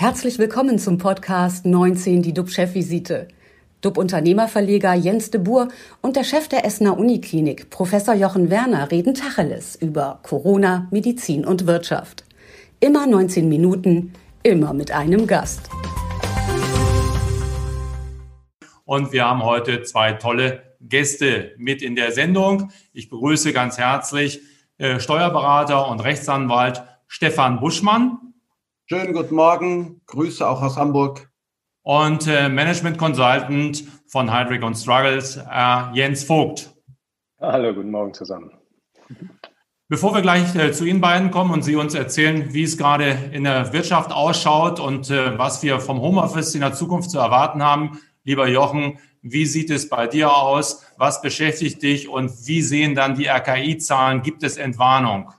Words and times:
Herzlich 0.00 0.38
willkommen 0.38 0.78
zum 0.78 0.96
Podcast 0.96 1.66
19, 1.66 2.22
die 2.22 2.32
DUB-Chefvisite. 2.32 3.26
DUB-Unternehmerverleger 3.80 4.94
Jens 4.94 5.32
de 5.32 5.40
Boer 5.40 5.66
und 6.02 6.14
der 6.14 6.22
Chef 6.22 6.46
der 6.46 6.64
Essener 6.64 6.96
Uniklinik, 6.96 7.68
Professor 7.68 8.14
Jochen 8.14 8.48
Werner, 8.48 8.92
reden 8.92 9.14
Tacheles 9.14 9.74
über 9.74 10.20
Corona, 10.22 10.86
Medizin 10.92 11.44
und 11.44 11.66
Wirtschaft. 11.66 12.24
Immer 12.78 13.08
19 13.08 13.48
Minuten, 13.48 14.12
immer 14.44 14.72
mit 14.72 14.92
einem 14.92 15.26
Gast. 15.26 15.68
Und 18.84 19.12
wir 19.12 19.24
haben 19.24 19.42
heute 19.42 19.82
zwei 19.82 20.12
tolle 20.12 20.76
Gäste 20.80 21.56
mit 21.58 21.82
in 21.82 21.96
der 21.96 22.12
Sendung. 22.12 22.70
Ich 22.92 23.10
begrüße 23.10 23.52
ganz 23.52 23.78
herzlich 23.78 24.42
äh, 24.76 25.00
Steuerberater 25.00 25.90
und 25.90 25.98
Rechtsanwalt 26.04 26.84
Stefan 27.08 27.58
Buschmann. 27.58 28.27
Schönen 28.90 29.12
guten 29.12 29.34
Morgen, 29.34 30.00
Grüße 30.06 30.48
auch 30.48 30.62
aus 30.62 30.78
Hamburg. 30.78 31.30
Und 31.82 32.26
äh, 32.26 32.48
Management 32.48 32.96
Consultant 32.96 33.84
von 34.06 34.32
Heidrich 34.32 34.62
und 34.62 34.76
Struggles, 34.76 35.36
äh, 35.36 35.92
Jens 35.92 36.24
Vogt. 36.24 36.74
Hallo, 37.38 37.74
guten 37.74 37.90
Morgen 37.90 38.14
zusammen. 38.14 38.50
Bevor 39.88 40.14
wir 40.14 40.22
gleich 40.22 40.56
äh, 40.56 40.72
zu 40.72 40.86
Ihnen 40.86 41.02
beiden 41.02 41.30
kommen 41.30 41.50
und 41.50 41.64
Sie 41.64 41.76
uns 41.76 41.92
erzählen, 41.92 42.54
wie 42.54 42.62
es 42.62 42.78
gerade 42.78 43.10
in 43.30 43.44
der 43.44 43.74
Wirtschaft 43.74 44.10
ausschaut 44.10 44.80
und 44.80 45.10
äh, 45.10 45.36
was 45.38 45.62
wir 45.62 45.80
vom 45.80 46.00
Homeoffice 46.00 46.54
in 46.54 46.62
der 46.62 46.72
Zukunft 46.72 47.10
zu 47.10 47.18
erwarten 47.18 47.62
haben, 47.62 48.00
lieber 48.24 48.48
Jochen, 48.48 49.00
wie 49.20 49.44
sieht 49.44 49.68
es 49.68 49.90
bei 49.90 50.06
dir 50.06 50.34
aus? 50.34 50.86
Was 50.96 51.20
beschäftigt 51.20 51.82
dich 51.82 52.08
und 52.08 52.32
wie 52.46 52.62
sehen 52.62 52.94
dann 52.94 53.16
die 53.16 53.26
RKI-Zahlen? 53.26 54.22
Gibt 54.22 54.42
es 54.44 54.56
Entwarnung? 54.56 55.30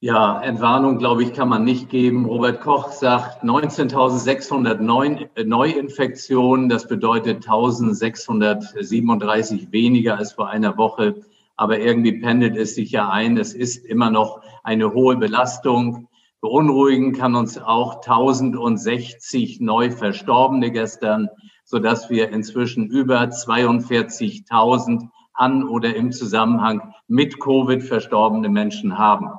Ja, 0.00 0.42
Entwarnung, 0.42 0.98
glaube 0.98 1.22
ich, 1.22 1.32
kann 1.32 1.48
man 1.48 1.64
nicht 1.64 1.88
geben. 1.88 2.26
Robert 2.26 2.60
Koch 2.60 2.92
sagt 2.92 3.42
19.600 3.42 5.30
äh, 5.34 5.44
Neuinfektionen. 5.44 6.68
Das 6.68 6.86
bedeutet 6.86 7.48
1.637 7.48 9.72
weniger 9.72 10.18
als 10.18 10.34
vor 10.34 10.50
einer 10.50 10.76
Woche. 10.76 11.22
Aber 11.56 11.78
irgendwie 11.78 12.20
pendelt 12.20 12.58
es 12.58 12.74
sich 12.74 12.90
ja 12.90 13.08
ein. 13.08 13.38
Es 13.38 13.54
ist 13.54 13.86
immer 13.86 14.10
noch 14.10 14.42
eine 14.62 14.92
hohe 14.92 15.16
Belastung. 15.16 16.08
Beunruhigen 16.42 17.14
kann 17.14 17.34
uns 17.34 17.56
auch 17.56 18.06
1060 18.06 19.62
neu 19.62 19.90
Verstorbene 19.90 20.72
gestern, 20.72 21.30
sodass 21.64 22.10
wir 22.10 22.28
inzwischen 22.28 22.86
über 22.86 23.22
42.000 23.22 25.08
an 25.32 25.66
oder 25.66 25.96
im 25.96 26.12
Zusammenhang 26.12 26.92
mit 27.08 27.40
Covid 27.40 27.82
verstorbene 27.82 28.50
Menschen 28.50 28.98
haben. 28.98 29.30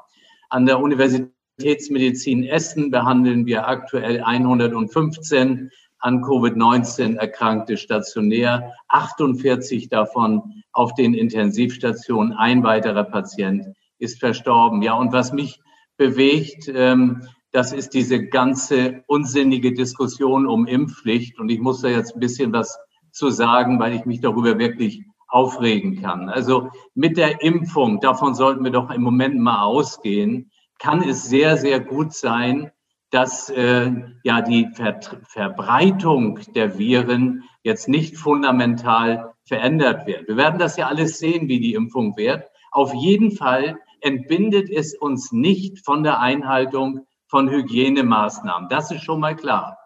An 0.49 0.65
der 0.65 0.79
Universitätsmedizin 0.79 2.43
Essen 2.43 2.91
behandeln 2.91 3.45
wir 3.45 3.67
aktuell 3.67 4.21
115 4.21 5.71
an 5.99 6.21
Covid-19 6.21 7.17
Erkrankte 7.17 7.77
stationär, 7.77 8.73
48 8.89 9.89
davon 9.89 10.63
auf 10.71 10.93
den 10.93 11.13
Intensivstationen. 11.13 12.33
Ein 12.33 12.63
weiterer 12.63 13.03
Patient 13.03 13.65
ist 13.97 14.19
verstorben. 14.19 14.81
Ja, 14.81 14.93
und 14.93 15.11
was 15.11 15.33
mich 15.33 15.59
bewegt, 15.97 16.71
ähm, 16.73 17.27
das 17.51 17.73
ist 17.73 17.93
diese 17.93 18.27
ganze 18.27 19.03
unsinnige 19.07 19.73
Diskussion 19.73 20.45
um 20.45 20.67
Impfpflicht. 20.67 21.39
Und 21.39 21.49
ich 21.49 21.59
muss 21.59 21.81
da 21.81 21.87
jetzt 21.87 22.15
ein 22.15 22.19
bisschen 22.19 22.53
was 22.53 22.77
zu 23.11 23.29
sagen, 23.31 23.79
weil 23.79 23.95
ich 23.95 24.05
mich 24.05 24.21
darüber 24.21 24.59
wirklich 24.59 25.03
aufregen 25.27 26.01
kann. 26.01 26.29
Also 26.29 26.69
mit 26.95 27.17
der 27.17 27.41
Impfung, 27.41 27.99
davon 27.99 28.33
sollten 28.33 28.63
wir 28.63 28.71
doch 28.71 28.89
im 28.91 29.01
Moment 29.01 29.39
mal 29.39 29.63
ausgehen, 29.63 30.51
kann 30.79 31.01
es 31.01 31.25
sehr, 31.25 31.57
sehr 31.57 31.79
gut 31.79 32.13
sein, 32.13 32.71
dass 33.09 33.49
äh, 33.49 33.91
ja 34.23 34.41
die 34.41 34.67
Ver 34.73 34.99
Verbreitung 35.23 36.39
der 36.55 36.77
Viren 36.77 37.43
jetzt 37.63 37.87
nicht 37.87 38.17
fundamental 38.17 39.33
verändert 39.45 40.07
wird. 40.07 40.27
Wir 40.27 40.37
werden 40.37 40.59
das 40.59 40.77
ja 40.77 40.87
alles 40.87 41.17
sehen, 41.17 41.47
wie 41.47 41.59
die 41.59 41.73
Impfung 41.73 42.17
wird. 42.17 42.43
Auf 42.71 42.93
jeden 42.93 43.31
Fall 43.31 43.79
entbindet 44.01 44.69
es 44.69 44.95
uns 44.95 45.31
nicht 45.31 45.85
von 45.85 46.03
der 46.03 46.19
Einhaltung 46.19 47.07
von 47.27 47.49
Hygienemaßnahmen. 47.49 48.69
Das 48.69 48.91
ist 48.91 49.03
schon 49.03 49.19
mal 49.19 49.35
klar. 49.35 49.77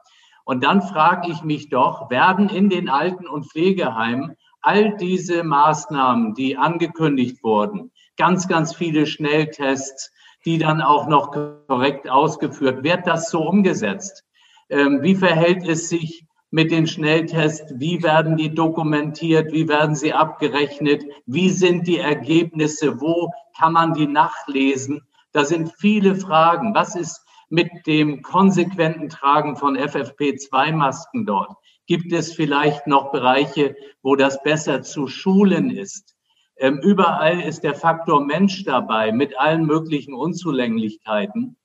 Und 0.44 0.64
dann 0.64 0.82
frage 0.82 1.32
ich 1.32 1.44
mich 1.44 1.70
doch, 1.70 2.10
werden 2.10 2.50
in 2.50 2.70
den 2.70 2.90
Alten- 2.90 3.28
und 3.28 3.46
Pflegeheimen 3.46 4.36
all 4.62 4.96
diese 4.98 5.44
Maßnahmen, 5.44 6.34
die 6.34 6.58
angekündigt 6.58 7.44
wurden, 7.44 7.92
ganz, 8.18 8.48
ganz 8.48 8.76
viele 8.76 9.06
Schnelltests, 9.06 10.12
die 10.46 10.58
dann 10.58 10.82
auch 10.82 11.08
noch 11.08 11.32
korrekt 11.68 12.10
ausgeführt, 12.10 12.84
wird 12.84 13.08
das 13.08 13.30
so 13.30 13.48
umgesetzt? 13.48 14.24
Ähm, 14.70 15.02
wie 15.02 15.16
verhält 15.16 15.68
es 15.68 15.90
sich 15.90 16.26
mit 16.50 16.72
den 16.72 16.88
Schnelltests? 16.88 17.74
Wie 17.78 18.04
werden 18.04 18.38
die 18.38 18.54
dokumentiert? 18.54 19.52
Wie 19.52 19.68
werden 19.68 19.96
sie 19.96 20.14
abgerechnet? 20.14 21.04
Wie 21.26 21.50
sind 21.50 21.88
die 21.88 22.00
Ergebnisse? 22.00 23.00
Wo 23.02 23.32
kann 23.58 23.74
man 23.74 23.94
die 23.94 24.08
nachlesen? 24.08 25.02
Da 25.32 25.46
sind 25.46 25.74
viele 25.80 26.16
Fragen. 26.16 26.76
Was 26.76 26.96
ist 26.96 27.26
mit 27.50 27.70
dem 27.86 28.22
konsequenten 28.22 29.10
Tragen 29.10 29.56
von 29.56 29.78
FFP2-Masken 29.78 31.26
dort? 31.26 31.56
Gibt 31.88 32.14
es 32.14 32.34
vielleicht 32.34 32.88
noch 32.88 33.12
Bereiche, 33.12 33.76
wo 34.02 34.16
das 34.16 34.42
besser 34.44 34.82
zu 34.82 35.08
schulen 35.08 35.70
ist? 35.70 36.16
Ähm, 36.58 36.80
überall 36.84 37.42
ist 37.42 37.64
der 37.64 37.74
Faktor 37.74 38.24
Mensch 38.24 38.64
dabei 38.64 39.12
mit 39.12 39.40
allen 39.40 39.66
möglichen 39.66 40.14
Unzulänglichkeiten. 40.14 41.58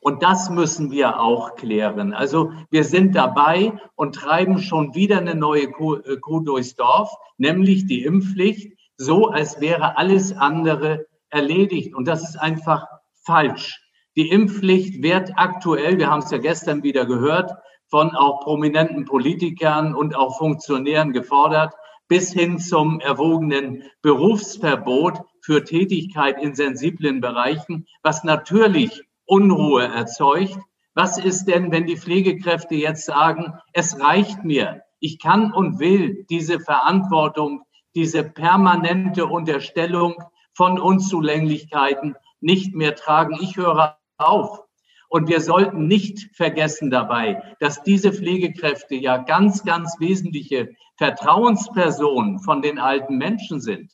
Und 0.00 0.22
das 0.22 0.48
müssen 0.48 0.90
wir 0.90 1.20
auch 1.20 1.56
klären. 1.56 2.14
Also 2.14 2.52
wir 2.70 2.84
sind 2.84 3.14
dabei 3.14 3.72
und 3.96 4.14
treiben 4.14 4.58
schon 4.60 4.94
wieder 4.94 5.18
eine 5.18 5.34
neue 5.34 5.70
Kuh, 5.70 5.96
äh, 5.96 6.16
Kuh 6.16 6.40
durchs 6.40 6.74
Dorf, 6.74 7.10
nämlich 7.36 7.86
die 7.86 8.04
Impfpflicht, 8.04 8.72
so 8.96 9.28
als 9.28 9.60
wäre 9.60 9.96
alles 9.98 10.36
andere 10.36 11.06
erledigt. 11.30 11.94
Und 11.94 12.06
das 12.06 12.28
ist 12.28 12.36
einfach 12.36 12.86
falsch. 13.24 13.80
Die 14.16 14.30
Impfpflicht 14.30 15.02
wird 15.02 15.32
aktuell, 15.36 15.98
wir 15.98 16.10
haben 16.10 16.22
es 16.22 16.30
ja 16.30 16.38
gestern 16.38 16.82
wieder 16.82 17.04
gehört, 17.06 17.52
von 17.88 18.14
auch 18.14 18.40
prominenten 18.40 19.04
Politikern 19.04 19.94
und 19.94 20.16
auch 20.16 20.38
Funktionären 20.38 21.12
gefordert, 21.12 21.74
bis 22.08 22.32
hin 22.32 22.58
zum 22.58 23.00
erwogenen 23.00 23.84
Berufsverbot 24.02 25.20
für 25.42 25.64
Tätigkeit 25.64 26.40
in 26.42 26.54
sensiblen 26.54 27.20
Bereichen, 27.20 27.86
was 28.02 28.24
natürlich 28.24 29.02
Unruhe 29.24 29.84
erzeugt. 29.84 30.58
Was 30.94 31.18
ist 31.18 31.44
denn, 31.44 31.70
wenn 31.70 31.86
die 31.86 31.96
Pflegekräfte 31.96 32.74
jetzt 32.74 33.04
sagen, 33.04 33.54
es 33.72 34.00
reicht 34.00 34.42
mir, 34.42 34.82
ich 35.00 35.20
kann 35.20 35.52
und 35.52 35.78
will 35.78 36.24
diese 36.28 36.58
Verantwortung, 36.60 37.62
diese 37.94 38.24
permanente 38.24 39.26
Unterstellung 39.26 40.16
von 40.54 40.80
Unzulänglichkeiten 40.80 42.16
nicht 42.40 42.74
mehr 42.74 42.96
tragen. 42.96 43.38
Ich 43.40 43.56
höre 43.56 43.98
auf. 44.16 44.67
Und 45.08 45.28
wir 45.28 45.40
sollten 45.40 45.86
nicht 45.86 46.36
vergessen 46.36 46.90
dabei, 46.90 47.42
dass 47.60 47.82
diese 47.82 48.12
Pflegekräfte 48.12 48.94
ja 48.94 49.18
ganz, 49.18 49.64
ganz 49.64 49.96
wesentliche 49.98 50.70
Vertrauenspersonen 50.96 52.40
von 52.40 52.60
den 52.60 52.78
alten 52.78 53.16
Menschen 53.16 53.60
sind. 53.60 53.92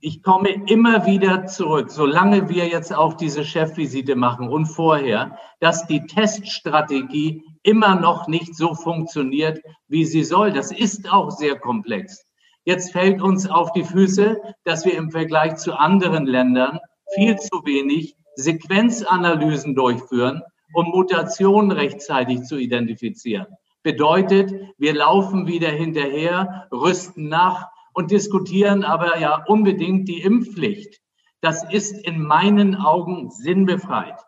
Ich 0.00 0.22
komme 0.22 0.50
immer 0.66 1.06
wieder 1.06 1.46
zurück, 1.46 1.90
solange 1.90 2.48
wir 2.48 2.66
jetzt 2.66 2.92
auch 2.92 3.14
diese 3.14 3.44
Chefvisite 3.44 4.16
machen 4.16 4.48
und 4.48 4.66
vorher, 4.66 5.38
dass 5.60 5.86
die 5.86 6.04
Teststrategie 6.04 7.42
immer 7.62 7.94
noch 7.98 8.28
nicht 8.28 8.54
so 8.54 8.74
funktioniert, 8.74 9.60
wie 9.88 10.04
sie 10.04 10.24
soll. 10.24 10.52
Das 10.52 10.72
ist 10.72 11.10
auch 11.10 11.30
sehr 11.30 11.58
komplex. 11.58 12.26
Jetzt 12.64 12.92
fällt 12.92 13.22
uns 13.22 13.48
auf 13.48 13.72
die 13.72 13.84
Füße, 13.84 14.40
dass 14.64 14.84
wir 14.84 14.94
im 14.94 15.10
Vergleich 15.10 15.56
zu 15.56 15.72
anderen 15.74 16.26
Ländern 16.26 16.80
viel 17.14 17.36
zu 17.36 17.64
wenig 17.64 18.16
Sequenzanalysen 18.36 19.74
durchführen, 19.74 20.42
um 20.72 20.86
Mutationen 20.86 21.70
rechtzeitig 21.70 22.42
zu 22.42 22.56
identifizieren. 22.56 23.46
Bedeutet, 23.82 24.52
wir 24.78 24.94
laufen 24.94 25.46
wieder 25.46 25.68
hinterher, 25.68 26.66
rüsten 26.72 27.28
nach 27.28 27.68
und 27.92 28.10
diskutieren 28.10 28.82
aber 28.82 29.18
ja 29.18 29.44
unbedingt 29.46 30.08
die 30.08 30.22
Impfpflicht. 30.22 31.00
Das 31.40 31.62
ist 31.70 31.92
in 32.06 32.22
meinen 32.22 32.74
Augen 32.74 33.30
sinnbefreit. 33.30 34.18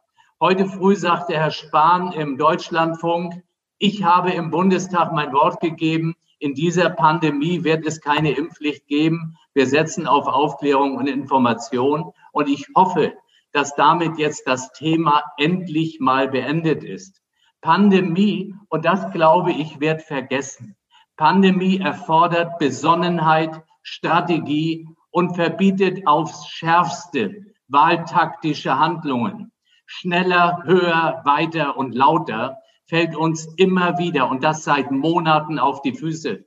Heute 0.41 0.67
früh 0.67 0.94
sagte 0.94 1.35
Herr 1.35 1.50
Spahn 1.50 2.12
im 2.12 2.37
Deutschlandfunk, 2.37 3.43
ich 3.79 4.05
habe 4.05 4.31
im 4.31 4.50
Bundestag 4.50 5.12
mein 5.12 5.32
Wort 5.32 5.61
gegeben, 5.61 6.14
in 6.38 6.55
dieser 6.55 6.91
Pandemie 6.91 7.64
wird 7.64 7.87
es 7.87 8.00
keine 8.00 8.32
Impfpflicht 8.32 8.87
geben. 8.87 9.38
Wir 9.55 9.67
setzen 9.67 10.06
auf 10.06 10.26
Aufklärung 10.26 10.97
und 10.97 11.06
Information. 11.06 12.12
Und 12.32 12.49
ich 12.50 12.67
hoffe, 12.75 13.14
dass 13.56 13.75
damit 13.75 14.19
jetzt 14.19 14.47
das 14.47 14.70
Thema 14.73 15.25
endlich 15.38 15.99
mal 15.99 16.29
beendet 16.29 16.85
ist. 16.85 17.23
Pandemie, 17.62 18.55
und 18.69 18.85
das 18.85 19.11
glaube 19.12 19.50
ich, 19.50 19.81
wird 19.81 20.03
vergessen. 20.03 20.76
Pandemie 21.17 21.79
erfordert 21.79 22.58
Besonnenheit, 22.58 23.64
Strategie 23.82 24.87
und 25.11 25.37
verbietet 25.37 26.06
aufs 26.06 26.47
schärfste 26.49 27.47
wahltaktische 27.69 28.79
Handlungen. 28.79 29.53
schneller, 29.87 30.62
höher, 30.64 31.23
weiter 31.25 31.79
und 31.79 31.94
lauter 31.94 32.58
fällt 32.87 33.17
uns 33.17 33.47
immer 33.56 33.99
wieder 33.99 34.29
und 34.29 34.44
das 34.44 34.64
seit 34.64 34.91
Monaten 34.91 35.58
auf 35.58 35.81
die 35.81 35.94
Füße. 35.94 36.44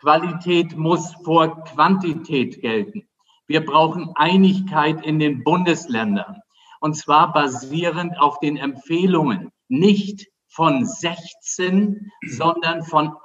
Qualität 0.00 0.76
muss 0.76 1.14
vor 1.22 1.62
Quantität 1.62 2.60
gelten. 2.60 3.09
Wir 3.50 3.66
brauchen 3.66 4.12
Einigkeit 4.14 5.04
in 5.04 5.18
den 5.18 5.42
Bundesländern 5.42 6.40
und 6.78 6.94
zwar 6.94 7.32
basierend 7.32 8.16
auf 8.20 8.38
den 8.38 8.56
Empfehlungen, 8.56 9.50
nicht 9.66 10.28
von 10.46 10.86
16, 10.86 12.12
sondern 12.28 12.84
von 12.84 13.16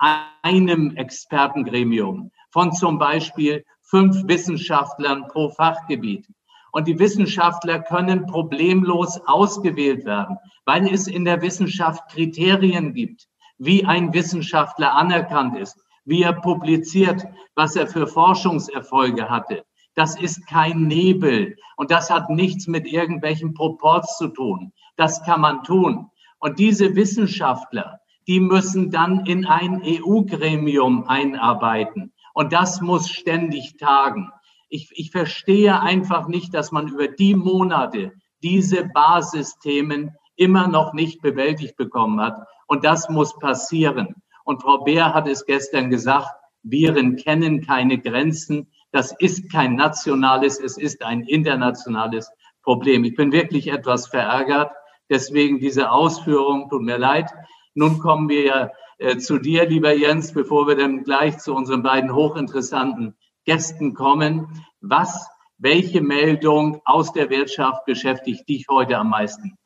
einem 0.41 0.95
Expertengremium, 0.95 2.31
von 2.49 2.71
zum 2.71 2.97
Beispiel 2.97 3.63
fünf 3.83 4.27
Wissenschaftlern 4.27 5.27
pro 5.27 5.49
Fachgebiet. 5.49 6.27
Und 6.71 6.87
die 6.87 6.97
Wissenschaftler 6.97 7.81
können 7.83 8.25
problemlos 8.25 9.21
ausgewählt 9.27 10.05
werden, 10.05 10.37
weil 10.65 10.91
es 10.91 11.05
in 11.05 11.25
der 11.25 11.43
Wissenschaft 11.43 12.01
Kriterien 12.09 12.95
gibt, 12.95 13.27
wie 13.59 13.85
ein 13.85 14.11
Wissenschaftler 14.11 14.95
anerkannt 14.95 15.55
ist, 15.55 15.77
wie 16.03 16.23
er 16.23 16.33
publiziert, 16.33 17.27
was 17.53 17.75
er 17.75 17.85
für 17.85 18.07
Forschungserfolge 18.07 19.29
hatte. 19.29 19.63
Das 19.95 20.19
ist 20.19 20.45
kein 20.47 20.87
Nebel 20.87 21.55
und 21.77 21.91
das 21.91 22.09
hat 22.09 22.29
nichts 22.29 22.67
mit 22.67 22.85
irgendwelchen 22.85 23.53
Proports 23.53 24.17
zu 24.17 24.27
tun. 24.27 24.73
Das 24.97 25.23
kann 25.23 25.41
man 25.41 25.63
tun. 25.63 26.09
Und 26.39 26.59
diese 26.59 26.95
Wissenschaftler, 26.95 27.99
die 28.27 28.39
müssen 28.39 28.91
dann 28.91 29.25
in 29.25 29.45
ein 29.45 29.81
EU-Gremium 29.83 31.07
einarbeiten. 31.07 32.13
Und 32.33 32.53
das 32.53 32.81
muss 32.81 33.09
ständig 33.09 33.77
tagen 33.77 34.31
ich, 34.69 34.89
ich 34.93 35.11
verstehe 35.11 35.79
einfach 35.79 36.27
nicht, 36.27 36.53
dass 36.53 36.71
man 36.71 36.87
über 36.89 37.07
die 37.07 37.35
Monate 37.35 38.13
diese 38.43 38.85
Basisthemen 38.85 40.15
immer 40.35 40.67
noch 40.67 40.93
nicht 40.93 41.21
bewältigt 41.21 41.77
bekommen 41.77 42.19
hat. 42.19 42.37
Und 42.67 42.83
das 42.83 43.09
muss 43.09 43.37
passieren. 43.39 44.15
Und 44.43 44.61
Frau 44.61 44.83
Beer 44.83 45.13
hat 45.13 45.27
es 45.27 45.45
gestern 45.45 45.89
gesagt, 45.89 46.29
Viren 46.63 47.15
kennen 47.15 47.61
keine 47.61 47.99
Grenzen. 47.99 48.71
Das 48.95 49.11
ist 49.19 49.51
kein 49.51 49.75
nationales, 49.75 50.57
es 50.57 50.77
ist 50.77 51.03
ein 51.03 51.23
internationales 51.23 52.31
Problem. 52.63 53.03
Ich 53.03 53.13
bin 53.13 53.33
wirklich 53.33 53.67
etwas 53.67 54.07
verärgert. 54.07 54.71
Deswegen 55.09 55.59
diese 55.59 55.91
Ausführung, 55.91 56.69
tut 56.69 56.81
mir 56.81 56.97
leid. 56.97 57.29
Nun 57.73 57.99
kommen 57.99 58.29
wir 58.29 58.45
ja 58.45 58.71
äh, 58.97 59.17
zu 59.17 59.37
dir, 59.37 59.67
lieber 59.67 59.93
Jens, 59.93 60.31
bevor 60.31 60.65
wir 60.69 60.77
dann 60.77 61.03
gleich 61.03 61.39
zu 61.39 61.53
unseren 61.53 61.83
beiden 61.83 62.15
hochinteressanten 62.15 63.17
Gästen 63.43 63.95
kommen. 63.95 64.63
Was, 64.79 65.27
welche 65.57 65.99
Meldung 65.99 66.79
aus 66.85 67.11
der 67.11 67.29
Wirtschaft 67.29 67.83
beschäftigt 67.83 68.47
dich 68.47 68.67
heute 68.69 68.97
am 68.97 69.09
meisten? 69.09 69.57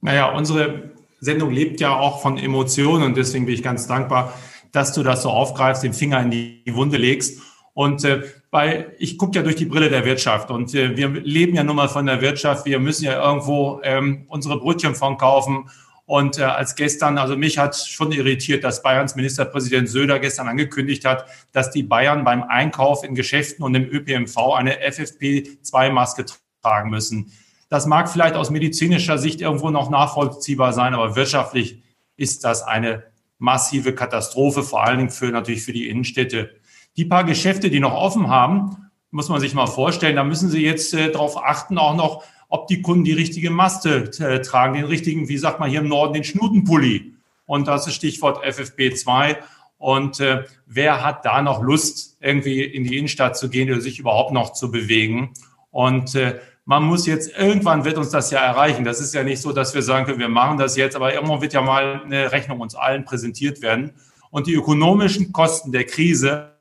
Naja, 0.00 0.34
unsere 0.34 0.92
Sendung 1.20 1.50
lebt 1.50 1.82
ja 1.82 1.94
auch 1.94 2.22
von 2.22 2.38
Emotionen 2.38 3.02
und 3.02 3.18
deswegen 3.18 3.44
bin 3.44 3.54
ich 3.54 3.62
ganz 3.62 3.86
dankbar, 3.86 4.32
dass 4.72 4.94
du 4.94 5.02
das 5.02 5.24
so 5.24 5.28
aufgreifst, 5.28 5.82
den 5.82 5.92
Finger 5.92 6.22
in 6.22 6.30
die 6.30 6.72
Wunde 6.72 6.96
legst. 6.96 7.42
Und 7.78 8.02
äh, 8.02 8.24
weil 8.50 8.96
ich 8.98 9.18
gucke 9.18 9.36
ja 9.36 9.44
durch 9.44 9.54
die 9.54 9.64
Brille 9.64 9.88
der 9.88 10.04
Wirtschaft 10.04 10.50
und 10.50 10.74
äh, 10.74 10.96
wir 10.96 11.10
leben 11.10 11.54
ja 11.54 11.62
nun 11.62 11.76
mal 11.76 11.88
von 11.88 12.06
der 12.06 12.20
Wirtschaft. 12.20 12.66
Wir 12.66 12.80
müssen 12.80 13.04
ja 13.04 13.24
irgendwo 13.24 13.80
ähm, 13.84 14.24
unsere 14.26 14.58
Brötchen 14.58 14.96
von 14.96 15.16
kaufen 15.16 15.70
und 16.04 16.38
äh, 16.38 16.42
als 16.42 16.74
gestern, 16.74 17.18
also 17.18 17.36
mich 17.36 17.56
hat 17.56 17.76
schon 17.76 18.10
irritiert, 18.10 18.64
dass 18.64 18.82
Bayerns 18.82 19.14
Ministerpräsident 19.14 19.88
Söder 19.88 20.18
gestern 20.18 20.48
angekündigt 20.48 21.04
hat, 21.04 21.26
dass 21.52 21.70
die 21.70 21.84
Bayern 21.84 22.24
beim 22.24 22.42
Einkauf 22.42 23.04
in 23.04 23.14
Geschäften 23.14 23.62
und 23.64 23.76
im 23.76 23.84
ÖPMV 23.84 24.54
eine 24.56 24.84
FFP2-Maske 24.84 26.24
tragen 26.60 26.90
müssen. 26.90 27.30
Das 27.68 27.86
mag 27.86 28.10
vielleicht 28.10 28.34
aus 28.34 28.50
medizinischer 28.50 29.18
Sicht 29.18 29.40
irgendwo 29.40 29.70
noch 29.70 29.88
nachvollziehbar 29.88 30.72
sein, 30.72 30.94
aber 30.94 31.14
wirtschaftlich 31.14 31.80
ist 32.16 32.42
das 32.42 32.64
eine 32.64 33.04
massive 33.38 33.94
Katastrophe, 33.94 34.64
vor 34.64 34.82
allen 34.82 34.98
Dingen 34.98 35.10
für 35.10 35.26
natürlich 35.26 35.62
für 35.62 35.72
die 35.72 35.88
Innenstädte. 35.88 36.57
Die 36.98 37.04
paar 37.04 37.22
Geschäfte, 37.22 37.70
die 37.70 37.78
noch 37.78 37.94
offen 37.94 38.26
haben, 38.26 38.90
muss 39.12 39.28
man 39.28 39.40
sich 39.40 39.54
mal 39.54 39.68
vorstellen, 39.68 40.16
da 40.16 40.24
müssen 40.24 40.50
Sie 40.50 40.64
jetzt 40.64 40.92
äh, 40.94 41.12
darauf 41.12 41.42
achten, 41.42 41.78
auch 41.78 41.94
noch 41.94 42.24
ob 42.48 42.66
die 42.66 42.82
Kunden 42.82 43.04
die 43.04 43.12
richtige 43.12 43.50
Maste 43.50 44.10
äh, 44.18 44.42
tragen, 44.42 44.74
den 44.74 44.84
richtigen, 44.84 45.28
wie 45.28 45.38
sagt 45.38 45.60
man 45.60 45.70
hier 45.70 45.78
im 45.78 45.88
Norden, 45.88 46.14
den 46.14 46.24
Schnutenpulli. 46.24 47.14
Und 47.46 47.68
das 47.68 47.86
ist 47.86 47.94
Stichwort 47.94 48.44
FFP2. 48.44 49.36
Und 49.76 50.18
äh, 50.18 50.42
wer 50.66 51.04
hat 51.04 51.24
da 51.24 51.40
noch 51.40 51.62
Lust, 51.62 52.16
irgendwie 52.20 52.64
in 52.64 52.82
die 52.82 52.98
Innenstadt 52.98 53.36
zu 53.36 53.48
gehen 53.48 53.70
oder 53.70 53.80
sich 53.80 54.00
überhaupt 54.00 54.32
noch 54.32 54.52
zu 54.52 54.72
bewegen? 54.72 55.34
Und 55.70 56.16
äh, 56.16 56.40
man 56.64 56.82
muss 56.82 57.06
jetzt, 57.06 57.30
irgendwann 57.38 57.84
wird 57.84 57.96
uns 57.96 58.10
das 58.10 58.32
ja 58.32 58.40
erreichen. 58.40 58.84
Das 58.84 59.00
ist 59.00 59.14
ja 59.14 59.22
nicht 59.22 59.40
so, 59.40 59.52
dass 59.52 59.72
wir 59.72 59.82
sagen 59.82 60.04
können, 60.04 60.18
wir 60.18 60.28
machen 60.28 60.58
das 60.58 60.76
jetzt, 60.76 60.96
aber 60.96 61.14
irgendwann 61.14 61.42
wird 61.42 61.52
ja 61.52 61.60
mal 61.60 62.02
eine 62.02 62.32
Rechnung 62.32 62.58
uns 62.58 62.74
allen 62.74 63.04
präsentiert 63.04 63.62
werden. 63.62 63.92
Und 64.30 64.48
die 64.48 64.54
ökonomischen 64.54 65.32
Kosten 65.32 65.70
der 65.70 65.84
Krise, 65.84 66.57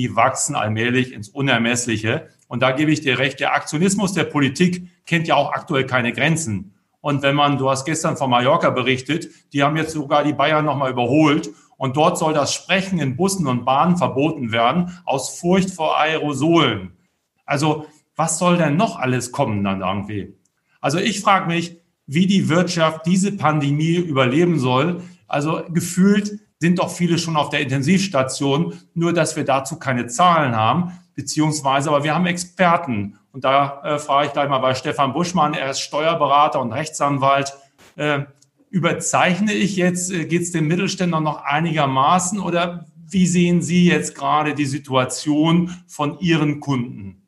die 0.00 0.16
wachsen 0.16 0.54
allmählich 0.54 1.12
ins 1.12 1.28
Unermessliche. 1.28 2.28
Und 2.48 2.62
da 2.62 2.70
gebe 2.72 2.90
ich 2.90 3.02
dir 3.02 3.18
recht, 3.18 3.38
der 3.38 3.54
Aktionismus 3.54 4.14
der 4.14 4.24
Politik 4.24 4.88
kennt 5.04 5.28
ja 5.28 5.34
auch 5.34 5.52
aktuell 5.52 5.84
keine 5.84 6.14
Grenzen. 6.14 6.74
Und 7.02 7.20
wenn 7.20 7.34
man, 7.34 7.58
du 7.58 7.68
hast 7.68 7.84
gestern 7.84 8.16
von 8.16 8.30
Mallorca 8.30 8.70
berichtet, 8.70 9.28
die 9.52 9.62
haben 9.62 9.76
jetzt 9.76 9.92
sogar 9.92 10.24
die 10.24 10.32
Bayern 10.32 10.64
nochmal 10.64 10.90
überholt. 10.90 11.50
Und 11.76 11.98
dort 11.98 12.16
soll 12.16 12.32
das 12.32 12.54
Sprechen 12.54 12.98
in 12.98 13.14
Bussen 13.14 13.46
und 13.46 13.66
Bahnen 13.66 13.98
verboten 13.98 14.52
werden, 14.52 14.98
aus 15.04 15.38
Furcht 15.38 15.70
vor 15.70 16.00
Aerosolen. 16.00 16.92
Also, 17.44 17.84
was 18.16 18.38
soll 18.38 18.56
denn 18.56 18.76
noch 18.76 18.98
alles 18.98 19.32
kommen 19.32 19.62
dann 19.62 19.82
irgendwie? 19.82 20.34
Also, 20.80 20.96
ich 20.96 21.20
frage 21.20 21.46
mich, 21.46 21.76
wie 22.06 22.26
die 22.26 22.48
Wirtschaft 22.48 23.04
diese 23.04 23.32
Pandemie 23.32 23.96
überleben 23.96 24.58
soll. 24.58 25.02
Also, 25.28 25.62
gefühlt 25.68 26.40
sind 26.60 26.78
doch 26.78 26.90
viele 26.90 27.18
schon 27.18 27.36
auf 27.36 27.48
der 27.48 27.60
Intensivstation, 27.60 28.74
nur 28.94 29.12
dass 29.12 29.34
wir 29.34 29.44
dazu 29.44 29.78
keine 29.78 30.06
Zahlen 30.06 30.54
haben 30.54 30.92
beziehungsweise, 31.14 31.90
aber 31.90 32.04
wir 32.04 32.14
haben 32.14 32.26
Experten. 32.26 33.18
Und 33.32 33.44
da 33.44 33.82
äh, 33.82 33.98
frage 33.98 34.28
ich 34.28 34.32
gleich 34.32 34.48
mal 34.48 34.58
bei 34.58 34.74
Stefan 34.74 35.12
Buschmann, 35.12 35.54
er 35.54 35.70
ist 35.70 35.80
Steuerberater 35.80 36.60
und 36.60 36.72
Rechtsanwalt. 36.72 37.54
Äh, 37.96 38.20
überzeichne 38.70 39.52
ich 39.52 39.76
jetzt, 39.76 40.12
äh, 40.12 40.24
geht 40.26 40.42
es 40.42 40.52
den 40.52 40.66
Mittelständlern 40.66 41.22
noch 41.22 41.42
einigermaßen 41.42 42.40
oder 42.40 42.86
wie 43.08 43.26
sehen 43.26 43.60
Sie 43.60 43.86
jetzt 43.86 44.14
gerade 44.14 44.54
die 44.54 44.66
Situation 44.66 45.74
von 45.86 46.18
Ihren 46.20 46.60
Kunden? 46.60 47.19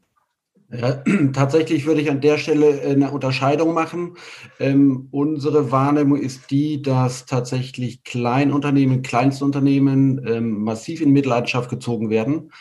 Ja, 0.72 1.02
tatsächlich 1.32 1.86
würde 1.86 2.00
ich 2.00 2.10
an 2.10 2.20
der 2.20 2.38
Stelle 2.38 2.80
äh, 2.80 2.92
eine 2.92 3.10
Unterscheidung 3.10 3.74
machen. 3.74 4.16
Ähm, 4.58 5.08
unsere 5.10 5.70
Wahrnehmung 5.70 6.18
ist 6.18 6.50
die, 6.50 6.80
dass 6.80 7.26
tatsächlich 7.26 8.04
Kleinunternehmen, 8.04 9.02
Kleinstunternehmen 9.02 10.26
ähm, 10.26 10.64
massiv 10.64 11.00
in 11.00 11.12
Mitleidenschaft 11.12 11.68
gezogen 11.68 12.08
werden. 12.10 12.52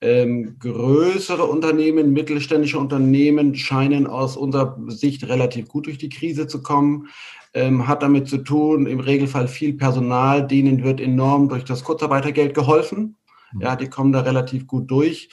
Ähm, 0.00 0.56
größere 0.58 1.44
Unternehmen, 1.44 2.12
mittelständische 2.12 2.78
Unternehmen 2.78 3.54
scheinen 3.54 4.06
aus 4.06 4.36
unserer 4.36 4.76
Sicht 4.88 5.28
relativ 5.28 5.68
gut 5.68 5.86
durch 5.86 5.98
die 5.98 6.08
Krise 6.08 6.46
zu 6.46 6.62
kommen. 6.62 7.08
Ähm, 7.54 7.86
hat 7.86 8.02
damit 8.02 8.28
zu 8.28 8.38
tun, 8.38 8.86
im 8.86 8.98
Regelfall 8.98 9.46
viel 9.46 9.74
Personal, 9.74 10.46
denen 10.46 10.82
wird 10.82 11.00
enorm 11.00 11.50
durch 11.50 11.64
das 11.64 11.84
Kurzarbeitergeld 11.84 12.54
geholfen. 12.54 13.16
Ja, 13.60 13.76
die 13.76 13.88
kommen 13.88 14.12
da 14.12 14.20
relativ 14.20 14.66
gut 14.66 14.90
durch. 14.90 15.28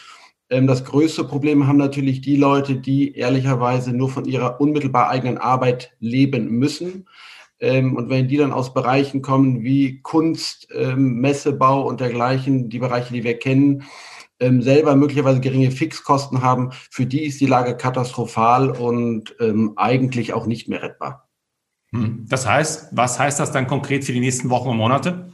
Ähm, 0.50 0.68
das 0.68 0.84
größte 0.84 1.24
Problem 1.24 1.68
haben 1.68 1.77
natürlich 1.77 2.22
die 2.22 2.36
Leute, 2.36 2.75
die 2.75 3.15
ehrlicherweise 3.15 3.94
nur 3.94 4.10
von 4.10 4.25
ihrer 4.25 4.60
unmittelbar 4.60 5.10
eigenen 5.10 5.38
Arbeit 5.38 5.94
leben 6.00 6.50
müssen. 6.50 7.08
Ähm, 7.60 7.96
und 7.96 8.10
wenn 8.10 8.27
die 8.27 8.38
dann 8.38 8.53
aus 8.53 8.74
Bereichen 8.74 9.22
kommen 9.22 9.63
wie 9.63 10.01
Kunst, 10.01 10.68
ähm, 10.74 11.15
Messebau 11.15 11.88
und 11.88 12.00
dergleichen, 12.00 12.70
die 12.70 12.79
Bereiche, 12.79 13.13
die 13.13 13.24
wir 13.24 13.38
kennen, 13.38 13.84
selber 14.41 14.96
möglicherweise 14.96 15.41
geringe 15.41 15.70
Fixkosten 15.70 16.41
haben, 16.41 16.72
für 16.72 17.06
die 17.06 17.25
ist 17.25 17.41
die 17.41 17.46
Lage 17.46 17.75
katastrophal 17.75 18.70
und 18.70 19.36
eigentlich 19.75 20.32
auch 20.32 20.46
nicht 20.46 20.70
mehr 20.70 20.82
rettbar. 20.82 21.27
Hm. 21.91 22.25
Das 22.29 22.48
heißt, 22.48 22.88
was 22.94 23.20
heißt 23.20 23.38
das 23.38 23.51
dann 23.51 23.68
konkret 23.68 24.06
für 24.06 24.13
die 24.13 24.22
nächsten 24.22 24.50
Wochen 24.50 24.70
und 24.70 24.77
Monate? 24.77 25.29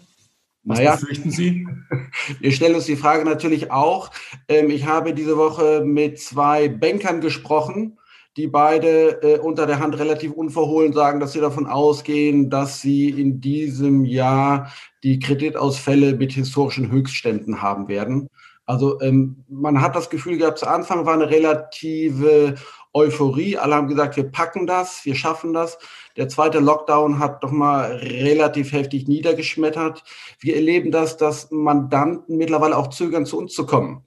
Was 0.65 0.79
naja, 0.79 0.95
befürchten 0.95 1.29
Sie? 1.29 1.67
Wir 2.39 2.51
stellen 2.51 2.75
uns 2.75 2.85
die 2.85 2.95
Frage 2.95 3.23
natürlich 3.23 3.71
auch. 3.71 4.09
Ähm, 4.47 4.71
ich 4.71 4.85
habe 4.85 5.13
diese 5.13 5.37
Woche 5.37 5.83
mit 5.85 6.19
zwei 6.19 6.69
Bankern 6.69 7.21
gesprochen, 7.21 7.99
die 8.35 8.47
beide 8.47 9.21
äh, 9.21 9.39
unter 9.39 9.67
der 9.67 9.79
Hand 9.79 9.97
relativ 9.97 10.31
unverhohlen 10.31 10.91
sagen, 10.91 11.19
dass 11.19 11.33
sie 11.33 11.39
davon 11.39 11.67
ausgehen, 11.67 12.49
dass 12.49 12.81
sie 12.81 13.09
in 13.09 13.39
diesem 13.39 14.05
Jahr 14.05 14.71
die 15.03 15.19
Kreditausfälle 15.19 16.15
mit 16.15 16.33
historischen 16.33 16.91
Höchstständen 16.91 17.61
haben 17.61 17.87
werden. 17.87 18.29
Also 18.65 18.99
ähm, 19.01 19.45
man 19.47 19.81
hat 19.81 19.95
das 19.95 20.09
Gefühl 20.09 20.37
gehabt, 20.37 20.57
zu 20.57 20.67
Anfang 20.67 21.05
war 21.05 21.13
eine 21.13 21.29
relative 21.29 22.55
Euphorie. 22.95 23.57
Alle 23.57 23.75
haben 23.75 23.89
gesagt, 23.89 24.15
wir 24.15 24.31
packen 24.31 24.65
das, 24.65 25.03
wir 25.03 25.15
schaffen 25.15 25.53
das. 25.53 25.77
Der 26.15 26.29
zweite 26.29 26.59
Lockdown 26.59 27.19
hat 27.19 27.43
doch 27.43 27.51
mal 27.51 27.97
relativ 27.97 28.71
heftig 28.71 29.09
niedergeschmettert. 29.09 30.03
Wir 30.39 30.55
erleben 30.55 30.91
das, 30.91 31.17
dass 31.17 31.51
Mandanten 31.51 32.37
mittlerweile 32.37 32.77
auch 32.77 32.87
zögern, 32.87 33.25
zu 33.25 33.37
uns 33.37 33.53
zu 33.53 33.65
kommen. 33.65 34.04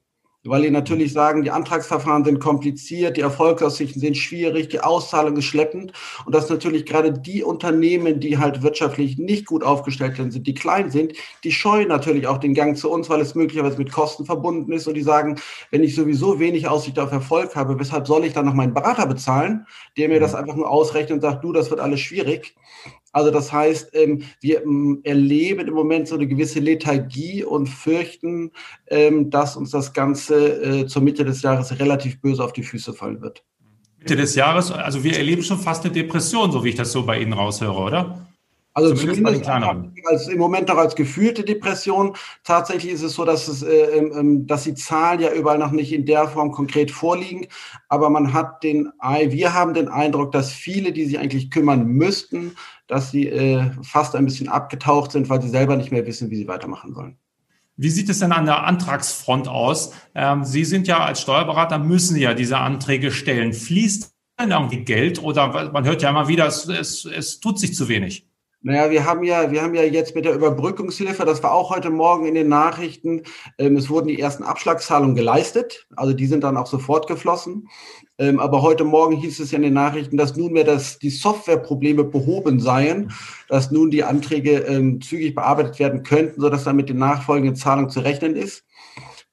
Weil 0.48 0.62
die 0.62 0.70
natürlich 0.70 1.12
sagen, 1.12 1.42
die 1.42 1.50
Antragsverfahren 1.50 2.24
sind 2.24 2.40
kompliziert, 2.40 3.16
die 3.16 3.20
Erfolgsaussichten 3.20 4.00
sind 4.00 4.16
schwierig, 4.16 4.68
die 4.68 4.80
Auszahlung 4.80 5.36
ist 5.36 5.44
schleppend. 5.44 5.92
Und 6.24 6.34
dass 6.34 6.48
natürlich 6.48 6.86
gerade 6.86 7.12
die 7.12 7.42
Unternehmen, 7.42 8.20
die 8.20 8.38
halt 8.38 8.62
wirtschaftlich 8.62 9.18
nicht 9.18 9.46
gut 9.46 9.62
aufgestellt 9.62 10.16
sind, 10.16 10.46
die 10.46 10.54
klein 10.54 10.90
sind, 10.90 11.12
die 11.44 11.52
scheuen 11.52 11.88
natürlich 11.88 12.26
auch 12.26 12.38
den 12.38 12.54
Gang 12.54 12.76
zu 12.76 12.90
uns, 12.90 13.08
weil 13.08 13.20
es 13.20 13.34
möglicherweise 13.34 13.78
mit 13.78 13.92
Kosten 13.92 14.24
verbunden 14.24 14.72
ist. 14.72 14.86
Und 14.86 14.94
die 14.94 15.02
sagen, 15.02 15.36
wenn 15.70 15.82
ich 15.82 15.94
sowieso 15.94 16.38
wenig 16.38 16.68
Aussicht 16.68 16.98
auf 16.98 17.12
Erfolg 17.12 17.56
habe, 17.56 17.78
weshalb 17.78 18.06
soll 18.06 18.24
ich 18.24 18.32
dann 18.32 18.46
noch 18.46 18.54
meinen 18.54 18.74
Berater 18.74 19.06
bezahlen, 19.06 19.66
der 19.96 20.08
mir 20.08 20.20
das 20.20 20.34
einfach 20.34 20.54
nur 20.54 20.70
ausrechnet 20.70 21.12
und 21.12 21.20
sagt, 21.20 21.44
du, 21.44 21.52
das 21.52 21.70
wird 21.70 21.80
alles 21.80 22.00
schwierig. 22.00 22.54
Also 23.12 23.30
das 23.30 23.52
heißt, 23.52 23.90
ähm, 23.94 24.22
wir 24.40 24.62
ähm, 24.62 25.00
erleben 25.02 25.66
im 25.66 25.74
Moment 25.74 26.08
so 26.08 26.14
eine 26.14 26.26
gewisse 26.26 26.60
Lethargie 26.60 27.42
und 27.42 27.66
fürchten, 27.66 28.52
ähm, 28.86 29.30
dass 29.30 29.56
uns 29.56 29.70
das 29.70 29.92
Ganze 29.92 30.80
äh, 30.82 30.86
zur 30.86 31.02
Mitte 31.02 31.24
des 31.24 31.42
Jahres 31.42 31.78
relativ 31.78 32.20
böse 32.20 32.44
auf 32.44 32.52
die 32.52 32.62
Füße 32.62 32.92
fallen 32.92 33.20
wird. 33.20 33.42
Mitte 33.98 34.16
des 34.16 34.34
Jahres, 34.34 34.70
also 34.70 35.02
wir 35.02 35.16
erleben 35.16 35.42
schon 35.42 35.58
fast 35.58 35.84
eine 35.84 35.92
Depression, 35.92 36.52
so 36.52 36.62
wie 36.62 36.68
ich 36.70 36.76
das 36.76 36.92
so 36.92 37.04
bei 37.04 37.20
Ihnen 37.20 37.32
raushöre, 37.32 37.78
oder? 37.78 38.27
Also 38.78 38.94
zumindest, 38.94 39.44
zumindest 39.44 40.06
als, 40.06 40.28
im 40.28 40.38
Moment 40.38 40.68
noch 40.68 40.76
als 40.76 40.94
gefühlte 40.94 41.42
Depression. 41.42 42.14
Tatsächlich 42.44 42.92
ist 42.92 43.02
es 43.02 43.14
so, 43.14 43.24
dass, 43.24 43.48
es, 43.48 43.62
äh, 43.62 43.98
äh, 43.98 44.44
dass 44.44 44.64
die 44.64 44.74
Zahlen 44.74 45.20
ja 45.20 45.32
überall 45.32 45.58
noch 45.58 45.72
nicht 45.72 45.92
in 45.92 46.06
der 46.06 46.28
Form 46.28 46.52
konkret 46.52 46.92
vorliegen. 46.92 47.48
Aber 47.88 48.08
man 48.08 48.32
hat 48.32 48.62
den, 48.62 48.90
wir 49.00 49.52
haben 49.52 49.74
den 49.74 49.88
Eindruck, 49.88 50.30
dass 50.30 50.52
viele, 50.52 50.92
die 50.92 51.06
sich 51.06 51.18
eigentlich 51.18 51.50
kümmern 51.50 51.86
müssten, 51.86 52.52
dass 52.86 53.10
sie 53.10 53.28
äh, 53.28 53.70
fast 53.82 54.14
ein 54.14 54.24
bisschen 54.24 54.48
abgetaucht 54.48 55.10
sind, 55.10 55.28
weil 55.28 55.42
sie 55.42 55.48
selber 55.48 55.76
nicht 55.76 55.90
mehr 55.90 56.06
wissen, 56.06 56.30
wie 56.30 56.36
sie 56.36 56.48
weitermachen 56.48 56.94
sollen. 56.94 57.16
Wie 57.76 57.90
sieht 57.90 58.08
es 58.08 58.20
denn 58.20 58.32
an 58.32 58.46
der 58.46 58.64
Antragsfront 58.64 59.48
aus? 59.48 59.92
Ähm, 60.14 60.44
sie 60.44 60.64
sind 60.64 60.86
ja 60.86 61.00
als 61.00 61.20
Steuerberater, 61.20 61.78
müssen 61.78 62.16
ja 62.16 62.34
diese 62.34 62.58
Anträge 62.58 63.10
stellen. 63.10 63.52
Fließt 63.52 64.12
denn 64.40 64.50
irgendwie 64.52 64.84
Geld 64.84 65.20
oder 65.22 65.70
man 65.72 65.84
hört 65.84 66.02
ja 66.02 66.10
immer 66.10 66.28
wieder, 66.28 66.46
es, 66.46 66.68
es, 66.68 67.04
es 67.04 67.40
tut 67.40 67.58
sich 67.58 67.74
zu 67.74 67.88
wenig? 67.88 68.27
Naja, 68.68 68.90
wir 68.90 69.06
haben 69.06 69.22
ja, 69.22 69.50
wir 69.50 69.62
haben 69.62 69.74
ja 69.74 69.82
jetzt 69.82 70.14
mit 70.14 70.26
der 70.26 70.34
Überbrückungshilfe, 70.34 71.24
das 71.24 71.42
war 71.42 71.54
auch 71.54 71.70
heute 71.74 71.88
Morgen 71.88 72.26
in 72.26 72.34
den 72.34 72.48
Nachrichten, 72.48 73.22
ähm, 73.56 73.78
es 73.78 73.88
wurden 73.88 74.08
die 74.08 74.20
ersten 74.20 74.42
Abschlagszahlungen 74.42 75.14
geleistet, 75.14 75.86
also 75.96 76.12
die 76.12 76.26
sind 76.26 76.44
dann 76.44 76.58
auch 76.58 76.66
sofort 76.66 77.06
geflossen. 77.06 77.70
Ähm, 78.18 78.38
aber 78.38 78.60
heute 78.60 78.84
Morgen 78.84 79.16
hieß 79.16 79.40
es 79.40 79.52
ja 79.52 79.56
in 79.56 79.62
den 79.62 79.72
Nachrichten, 79.72 80.18
dass 80.18 80.36
nunmehr 80.36 80.64
das, 80.64 80.98
die 80.98 81.08
Softwareprobleme 81.08 82.04
behoben 82.04 82.60
seien, 82.60 83.10
dass 83.48 83.70
nun 83.70 83.90
die 83.90 84.04
Anträge 84.04 84.58
ähm, 84.58 85.00
zügig 85.00 85.34
bearbeitet 85.34 85.78
werden 85.78 86.02
könnten, 86.02 86.38
sodass 86.38 86.64
dann 86.64 86.76
mit 86.76 86.90
den 86.90 86.98
nachfolgenden 86.98 87.56
Zahlungen 87.56 87.88
zu 87.88 88.00
rechnen 88.00 88.36
ist. 88.36 88.64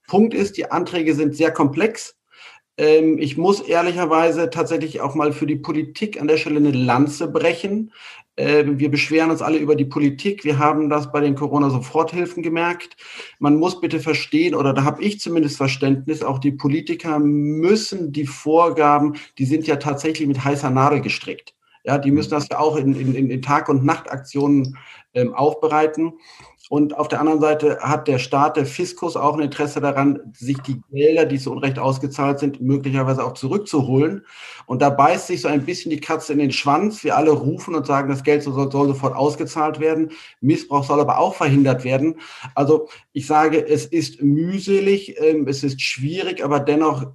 Punkt 0.07 0.33
ist, 0.33 0.55
die 0.55 0.71
Anträge 0.71 1.13
sind 1.13 1.35
sehr 1.35 1.51
komplex. 1.51 2.15
Ähm, 2.77 3.17
ich 3.19 3.37
muss 3.37 3.61
ehrlicherweise 3.61 4.49
tatsächlich 4.49 5.01
auch 5.01 5.15
mal 5.15 5.31
für 5.31 5.47
die 5.47 5.55
Politik 5.55 6.19
an 6.19 6.27
der 6.27 6.37
Stelle 6.37 6.57
eine 6.57 6.71
Lanze 6.71 7.27
brechen. 7.29 7.91
Ähm, 8.37 8.79
wir 8.79 8.91
beschweren 8.91 9.31
uns 9.31 9.41
alle 9.41 9.57
über 9.57 9.75
die 9.75 9.85
Politik. 9.85 10.43
Wir 10.43 10.59
haben 10.59 10.89
das 10.89 11.11
bei 11.11 11.21
den 11.21 11.35
Corona-Soforthilfen 11.35 12.43
gemerkt. 12.43 12.97
Man 13.39 13.55
muss 13.57 13.79
bitte 13.79 13.99
verstehen, 13.99 14.55
oder 14.55 14.73
da 14.73 14.83
habe 14.83 15.03
ich 15.03 15.19
zumindest 15.19 15.57
Verständnis, 15.57 16.23
auch 16.23 16.39
die 16.39 16.51
Politiker 16.51 17.19
müssen 17.19 18.11
die 18.11 18.27
Vorgaben, 18.27 19.15
die 19.37 19.45
sind 19.45 19.67
ja 19.67 19.77
tatsächlich 19.77 20.27
mit 20.27 20.43
heißer 20.43 20.69
Nadel 20.69 21.01
gestrickt. 21.01 21.53
Ja, 21.85 21.99
die 21.99 22.11
müssen 22.11 22.31
das 22.31 22.47
ja 22.49 22.59
auch 22.59 22.77
in, 22.77 22.95
in, 22.99 23.29
in 23.29 23.41
Tag- 23.43 23.69
und 23.69 23.85
Nachtaktionen 23.85 24.75
ähm, 25.13 25.33
aufbereiten. 25.35 26.13
Und 26.69 26.97
auf 26.97 27.07
der 27.07 27.19
anderen 27.19 27.41
Seite 27.41 27.77
hat 27.79 28.07
der 28.07 28.17
Staat, 28.17 28.57
der 28.57 28.65
Fiskus 28.65 29.15
auch 29.15 29.35
ein 29.35 29.43
Interesse 29.43 29.81
daran, 29.81 30.19
sich 30.33 30.57
die 30.59 30.81
Gelder, 30.91 31.25
die 31.25 31.37
zu 31.37 31.51
Unrecht 31.51 31.77
ausgezahlt 31.77 32.39
sind, 32.39 32.59
möglicherweise 32.59 33.23
auch 33.23 33.33
zurückzuholen. 33.33 34.25
Und 34.65 34.81
da 34.81 34.89
beißt 34.89 35.27
sich 35.27 35.41
so 35.41 35.47
ein 35.47 35.65
bisschen 35.65 35.91
die 35.91 35.99
Katze 35.99 36.33
in 36.33 36.39
den 36.39 36.51
Schwanz. 36.51 37.03
Wir 37.03 37.17
alle 37.17 37.31
rufen 37.31 37.75
und 37.75 37.85
sagen, 37.85 38.09
das 38.09 38.23
Geld 38.23 38.41
soll, 38.41 38.71
soll 38.71 38.87
sofort 38.87 39.15
ausgezahlt 39.15 39.79
werden. 39.79 40.11
Missbrauch 40.41 40.83
soll 40.83 40.99
aber 40.99 41.19
auch 41.19 41.35
verhindert 41.35 41.83
werden. 41.83 42.15
Also 42.55 42.89
ich 43.13 43.27
sage, 43.27 43.65
es 43.65 43.85
ist 43.85 44.23
mühselig, 44.23 45.21
ähm, 45.21 45.47
es 45.47 45.63
ist 45.63 45.81
schwierig, 45.81 46.43
aber 46.43 46.59
dennoch 46.59 47.05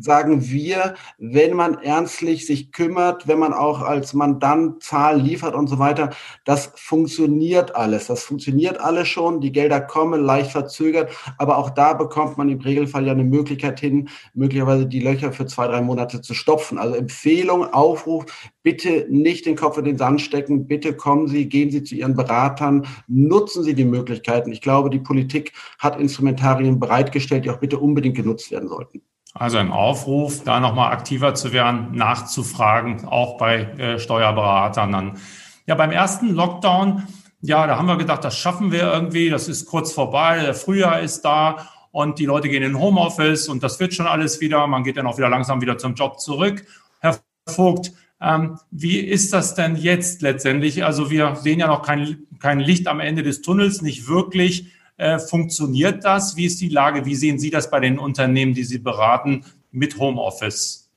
sagen 0.00 0.48
wir, 0.48 0.94
wenn 1.18 1.54
man 1.54 1.78
ernstlich 1.82 2.46
sich 2.46 2.72
kümmert, 2.72 3.26
wenn 3.28 3.38
man 3.38 3.52
auch 3.52 3.82
als 3.82 4.14
Mandant 4.14 4.82
Zahlen 4.82 5.24
liefert 5.24 5.54
und 5.54 5.68
so 5.68 5.78
weiter, 5.78 6.10
das 6.44 6.72
funktioniert 6.76 7.74
alles. 7.74 8.06
Das 8.06 8.22
funktioniert 8.22 8.80
alles 8.80 8.99
schon. 9.04 9.40
Die 9.40 9.52
Gelder 9.52 9.80
kommen 9.80 10.22
leicht 10.22 10.52
verzögert, 10.52 11.10
aber 11.38 11.58
auch 11.58 11.70
da 11.70 11.92
bekommt 11.92 12.38
man 12.38 12.48
im 12.48 12.60
Regelfall 12.60 13.06
ja 13.06 13.12
eine 13.12 13.24
Möglichkeit 13.24 13.80
hin, 13.80 14.08
möglicherweise 14.34 14.86
die 14.86 15.00
Löcher 15.00 15.32
für 15.32 15.46
zwei, 15.46 15.66
drei 15.66 15.80
Monate 15.80 16.20
zu 16.20 16.34
stopfen. 16.34 16.78
Also 16.78 16.94
Empfehlung, 16.94 17.72
Aufruf, 17.72 18.26
bitte 18.62 19.06
nicht 19.10 19.46
den 19.46 19.56
Kopf 19.56 19.78
in 19.78 19.84
den 19.84 19.98
Sand 19.98 20.20
stecken, 20.20 20.66
bitte 20.66 20.94
kommen 20.94 21.28
Sie, 21.28 21.48
gehen 21.48 21.70
Sie 21.70 21.82
zu 21.82 21.94
Ihren 21.94 22.14
Beratern, 22.14 22.86
nutzen 23.08 23.64
Sie 23.64 23.74
die 23.74 23.84
Möglichkeiten. 23.84 24.52
Ich 24.52 24.60
glaube, 24.60 24.90
die 24.90 24.98
Politik 24.98 25.52
hat 25.78 25.98
Instrumentarien 25.98 26.78
bereitgestellt, 26.78 27.44
die 27.44 27.50
auch 27.50 27.60
bitte 27.60 27.78
unbedingt 27.78 28.16
genutzt 28.16 28.50
werden 28.50 28.68
sollten. 28.68 29.02
Also 29.34 29.58
ein 29.58 29.70
Aufruf, 29.70 30.42
da 30.42 30.58
nochmal 30.58 30.92
aktiver 30.92 31.34
zu 31.34 31.52
werden, 31.52 31.92
nachzufragen, 31.92 33.06
auch 33.06 33.38
bei 33.38 33.62
äh, 33.78 33.98
Steuerberatern 33.98 34.90
dann. 34.90 35.18
Ja, 35.66 35.76
beim 35.76 35.92
ersten 35.92 36.34
Lockdown, 36.34 37.04
ja, 37.42 37.66
da 37.66 37.76
haben 37.76 37.86
wir 37.86 37.96
gedacht, 37.96 38.24
das 38.24 38.36
schaffen 38.36 38.70
wir 38.70 38.92
irgendwie, 38.92 39.30
das 39.30 39.48
ist 39.48 39.66
kurz 39.66 39.92
vorbei, 39.92 40.40
der 40.40 40.54
Frühjahr 40.54 41.00
ist 41.00 41.22
da 41.22 41.68
und 41.90 42.18
die 42.18 42.26
Leute 42.26 42.48
gehen 42.48 42.62
in 42.62 42.78
Homeoffice 42.78 43.48
und 43.48 43.62
das 43.62 43.80
wird 43.80 43.94
schon 43.94 44.06
alles 44.06 44.40
wieder. 44.40 44.66
Man 44.66 44.84
geht 44.84 44.96
dann 44.96 45.06
auch 45.06 45.16
wieder 45.16 45.28
langsam 45.28 45.60
wieder 45.60 45.78
zum 45.78 45.94
Job 45.94 46.20
zurück. 46.20 46.64
Herr 47.00 47.18
Vogt, 47.48 47.92
ähm, 48.20 48.58
wie 48.70 48.98
ist 48.98 49.32
das 49.32 49.54
denn 49.54 49.76
jetzt 49.76 50.22
letztendlich? 50.22 50.84
Also 50.84 51.10
wir 51.10 51.36
sehen 51.36 51.58
ja 51.58 51.66
noch 51.66 51.82
kein, 51.82 52.26
kein 52.38 52.60
Licht 52.60 52.86
am 52.86 53.00
Ende 53.00 53.22
des 53.22 53.40
Tunnels, 53.42 53.80
nicht 53.80 54.08
wirklich. 54.08 54.66
Äh, 54.98 55.18
funktioniert 55.18 56.04
das? 56.04 56.36
Wie 56.36 56.44
ist 56.44 56.60
die 56.60 56.68
Lage? 56.68 57.06
Wie 57.06 57.14
sehen 57.14 57.38
Sie 57.38 57.48
das 57.48 57.70
bei 57.70 57.80
den 57.80 57.98
Unternehmen, 57.98 58.52
die 58.52 58.64
Sie 58.64 58.78
beraten 58.78 59.46
mit 59.72 59.98
Homeoffice? 59.98 60.89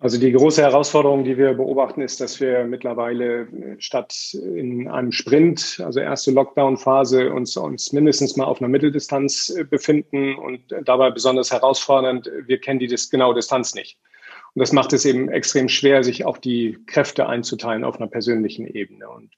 Also 0.00 0.18
die 0.18 0.32
große 0.32 0.60
Herausforderung, 0.60 1.24
die 1.24 1.38
wir 1.38 1.54
beobachten, 1.54 2.02
ist, 2.02 2.20
dass 2.20 2.40
wir 2.40 2.64
mittlerweile 2.64 3.42
äh, 3.42 3.76
statt 3.78 4.14
in 4.34 4.88
einem 4.88 5.12
Sprint, 5.12 5.80
also 5.84 6.00
erste 6.00 6.32
Lockdown-Phase, 6.32 7.32
uns, 7.32 7.56
uns 7.56 7.92
mindestens 7.92 8.36
mal 8.36 8.44
auf 8.44 8.60
einer 8.60 8.68
Mitteldistanz 8.68 9.50
äh, 9.50 9.64
befinden 9.64 10.34
und 10.34 10.62
dabei 10.84 11.10
besonders 11.10 11.52
herausfordernd, 11.52 12.30
wir 12.46 12.60
kennen 12.60 12.80
die 12.80 12.94
genaue 13.10 13.34
Distanz 13.34 13.74
nicht. 13.74 13.98
Und 14.54 14.60
das 14.60 14.72
macht 14.72 14.92
es 14.92 15.04
eben 15.04 15.28
extrem 15.28 15.68
schwer, 15.68 16.04
sich 16.04 16.24
auch 16.24 16.38
die 16.38 16.78
Kräfte 16.86 17.26
einzuteilen 17.28 17.84
auf 17.84 17.96
einer 17.96 18.08
persönlichen 18.08 18.66
Ebene. 18.66 19.08
Und 19.08 19.30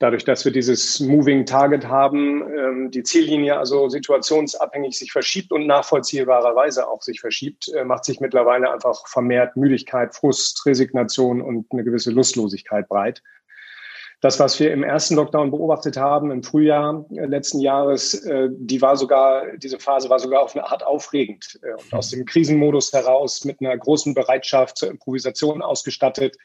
dadurch, 0.00 0.24
dass 0.24 0.44
wir 0.44 0.50
dieses 0.50 0.98
Moving 0.98 1.46
Target 1.46 1.86
haben, 1.86 2.42
ähm, 2.42 2.90
die 2.90 3.04
Ziellinie 3.04 3.56
also 3.56 3.88
situationsabhängig 3.88 4.98
sich 4.98 5.12
verschiebt 5.12 5.52
und 5.52 5.66
nachvollziehbarerweise 5.66 6.88
auch 6.88 7.02
sich 7.02 7.20
verschiebt, 7.20 7.68
äh, 7.74 7.84
macht 7.84 8.04
sich 8.04 8.18
mittlerweile 8.18 8.72
einfach 8.72 9.06
vermehrt 9.06 9.56
Müdigkeit, 9.56 10.14
Frust, 10.14 10.66
Resignation 10.66 11.40
und 11.40 11.66
eine 11.70 11.84
gewisse 11.84 12.10
Lustlosigkeit 12.10 12.88
breit. 12.88 13.22
Das, 14.22 14.38
was 14.38 14.60
wir 14.60 14.70
im 14.70 14.82
ersten 14.82 15.14
Lockdown 15.14 15.50
beobachtet 15.50 15.96
haben, 15.96 16.30
im 16.30 16.42
Frühjahr 16.42 17.06
äh, 17.10 17.26
letzten 17.26 17.60
Jahres, 17.60 18.14
äh, 18.14 18.48
die 18.50 18.80
war 18.82 18.96
sogar, 18.96 19.56
diese 19.56 19.78
Phase 19.78 20.10
war 20.10 20.18
sogar 20.18 20.42
auf 20.42 20.54
eine 20.54 20.70
Art 20.70 20.82
aufregend. 20.84 21.58
Äh, 21.62 21.72
und 21.72 21.92
aus 21.92 22.10
dem 22.10 22.24
Krisenmodus 22.24 22.92
heraus 22.92 23.44
mit 23.44 23.60
einer 23.60 23.76
großen 23.76 24.14
Bereitschaft 24.14 24.78
zur 24.78 24.90
Improvisation 24.90 25.62
ausgestattet, 25.62 26.36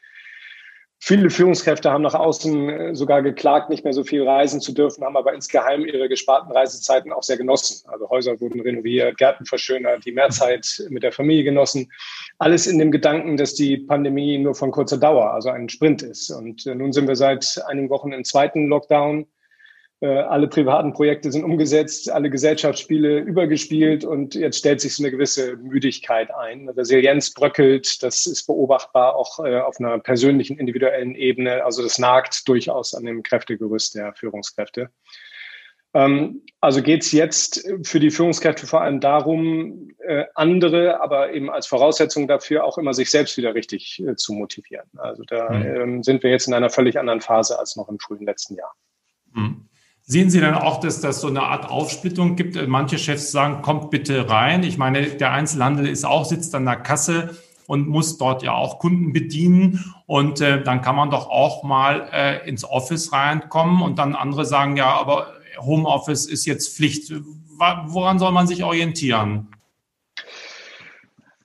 Viele 0.98 1.28
Führungskräfte 1.28 1.90
haben 1.90 2.02
nach 2.02 2.14
außen 2.14 2.68
äh, 2.68 2.94
sogar 2.94 3.22
geklagt, 3.22 3.68
nicht 3.68 3.84
mehr 3.84 3.92
so 3.92 4.02
viel 4.02 4.26
reisen 4.26 4.60
zu 4.60 4.72
dürfen, 4.72 5.04
haben 5.04 5.16
aber 5.16 5.34
insgeheim 5.34 5.84
ihre 5.84 6.08
gesparten 6.08 6.50
Reisezeiten 6.50 7.12
auch 7.12 7.22
sehr 7.22 7.36
genossen. 7.36 7.86
Also 7.88 8.08
Häuser 8.08 8.40
wurden 8.40 8.60
renoviert, 8.60 9.18
Gärten 9.18 9.44
verschönert, 9.44 10.04
die 10.04 10.12
Mehrzeit 10.12 10.66
mit 10.88 11.02
der 11.02 11.12
Familie 11.12 11.44
genossen. 11.44 11.92
Alles 12.38 12.66
in 12.66 12.78
dem 12.78 12.90
Gedanken, 12.90 13.36
dass 13.36 13.54
die 13.54 13.76
Pandemie 13.76 14.38
nur 14.38 14.54
von 14.54 14.70
kurzer 14.70 14.98
Dauer, 14.98 15.32
also 15.32 15.50
ein 15.50 15.68
Sprint 15.68 16.02
ist. 16.02 16.30
Und 16.30 16.66
äh, 16.66 16.74
nun 16.74 16.92
sind 16.92 17.06
wir 17.06 17.16
seit 17.16 17.62
einigen 17.66 17.90
Wochen 17.90 18.12
im 18.12 18.24
zweiten 18.24 18.66
Lockdown. 18.66 19.26
Äh, 20.00 20.08
alle 20.08 20.46
privaten 20.46 20.92
Projekte 20.92 21.32
sind 21.32 21.42
umgesetzt, 21.42 22.10
alle 22.10 22.28
Gesellschaftsspiele 22.28 23.20
übergespielt 23.20 24.04
und 24.04 24.34
jetzt 24.34 24.58
stellt 24.58 24.82
sich 24.82 24.94
so 24.94 25.02
eine 25.02 25.10
gewisse 25.10 25.56
Müdigkeit 25.56 26.34
ein. 26.34 26.68
Resilienz 26.68 27.32
bröckelt, 27.32 28.02
das 28.02 28.26
ist 28.26 28.46
beobachtbar 28.46 29.16
auch 29.16 29.42
äh, 29.42 29.58
auf 29.58 29.80
einer 29.80 29.98
persönlichen, 29.98 30.58
individuellen 30.58 31.14
Ebene. 31.14 31.64
Also 31.64 31.82
das 31.82 31.98
nagt 31.98 32.46
durchaus 32.46 32.92
an 32.94 33.06
dem 33.06 33.22
Kräftegerüst 33.22 33.94
der 33.94 34.12
Führungskräfte. 34.12 34.90
Ähm, 35.94 36.42
also 36.60 36.82
geht 36.82 37.02
es 37.02 37.12
jetzt 37.12 37.66
für 37.82 37.98
die 37.98 38.10
Führungskräfte 38.10 38.66
vor 38.66 38.82
allem 38.82 39.00
darum, 39.00 39.92
äh, 40.00 40.24
andere, 40.34 41.00
aber 41.00 41.32
eben 41.32 41.48
als 41.48 41.66
Voraussetzung 41.66 42.28
dafür 42.28 42.64
auch 42.64 42.76
immer 42.76 42.92
sich 42.92 43.10
selbst 43.10 43.38
wieder 43.38 43.54
richtig 43.54 44.04
zu 44.16 44.34
motivieren. 44.34 44.90
Also 44.98 45.22
da 45.24 45.48
mhm. 45.48 45.64
Ähm, 45.64 46.02
sind 46.02 46.22
wir 46.22 46.28
jetzt 46.28 46.48
in 46.48 46.52
einer 46.52 46.68
völlig 46.68 46.98
anderen 46.98 47.22
Phase 47.22 47.58
als 47.58 47.76
noch 47.76 47.88
im 47.88 47.98
frühen 47.98 48.26
letzten 48.26 48.56
Jahr. 48.56 48.74
Mhm. 49.32 49.70
Sehen 50.08 50.30
Sie 50.30 50.40
dann 50.40 50.54
auch, 50.54 50.78
dass 50.78 51.00
das 51.00 51.20
so 51.20 51.26
eine 51.26 51.42
Art 51.42 51.68
Aufsplittung 51.68 52.36
gibt? 52.36 52.56
Manche 52.68 52.96
Chefs 52.96 53.32
sagen, 53.32 53.60
kommt 53.62 53.90
bitte 53.90 54.30
rein. 54.30 54.62
Ich 54.62 54.78
meine, 54.78 55.04
der 55.04 55.32
Einzelhandel 55.32 55.88
ist 55.88 56.04
auch, 56.04 56.24
sitzt 56.24 56.54
an 56.54 56.64
der 56.64 56.76
Kasse 56.76 57.36
und 57.66 57.88
muss 57.88 58.16
dort 58.16 58.44
ja 58.44 58.52
auch 58.52 58.78
Kunden 58.78 59.12
bedienen. 59.12 59.92
Und 60.06 60.40
äh, 60.40 60.62
dann 60.62 60.80
kann 60.80 60.94
man 60.94 61.10
doch 61.10 61.28
auch 61.28 61.64
mal 61.64 62.08
äh, 62.12 62.48
ins 62.48 62.64
Office 62.64 63.12
reinkommen 63.12 63.82
und 63.82 63.98
dann 63.98 64.14
andere 64.14 64.44
sagen, 64.44 64.76
ja, 64.76 64.94
aber 64.94 65.26
Homeoffice 65.58 66.26
ist 66.26 66.46
jetzt 66.46 66.76
Pflicht. 66.76 67.12
Woran 67.58 68.20
soll 68.20 68.30
man 68.30 68.46
sich 68.46 68.62
orientieren? 68.62 69.55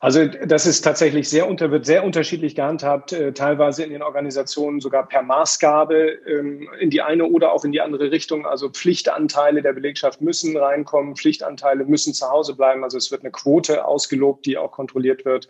Also 0.03 0.25
das 0.25 0.65
ist 0.65 0.81
tatsächlich 0.81 1.29
sehr 1.29 1.48
unter, 1.48 1.70
wird 1.70 1.86
sehr 1.86 2.03
unterschiedlich 2.03 2.55
gehandhabt, 2.55 3.13
äh, 3.13 3.34
teilweise 3.34 3.84
in 3.84 3.91
den 3.91 4.01
Organisationen 4.01 4.81
sogar 4.81 5.08
per 5.08 5.22
Maßgabe 5.22 6.17
ähm, 6.25 6.67
in 6.79 6.89
die 6.89 7.03
eine 7.03 7.25
oder 7.25 7.51
auch 7.51 7.63
in 7.65 7.72
die 7.72 7.81
andere 7.81 8.10
Richtung. 8.10 8.48
Also 8.48 8.72
Pflichtanteile 8.72 9.62
der 9.62 9.74
Belegschaft 9.74 10.20
müssen 10.20 10.58
reinkommen, 10.58 11.15
Pflichtanteile 11.15 11.86
müssen 11.86 12.15
zu 12.15 12.27
Hause 12.27 12.55
bleiben. 12.55 12.84
Also 12.84 12.98
es 12.98 13.12
wird 13.12 13.22
eine 13.22 13.29
Quote 13.29 13.86
ausgelobt, 13.86 14.48
die 14.48 14.58
auch 14.58 14.72
kontrolliert 14.72 15.24
wird. 15.24 15.48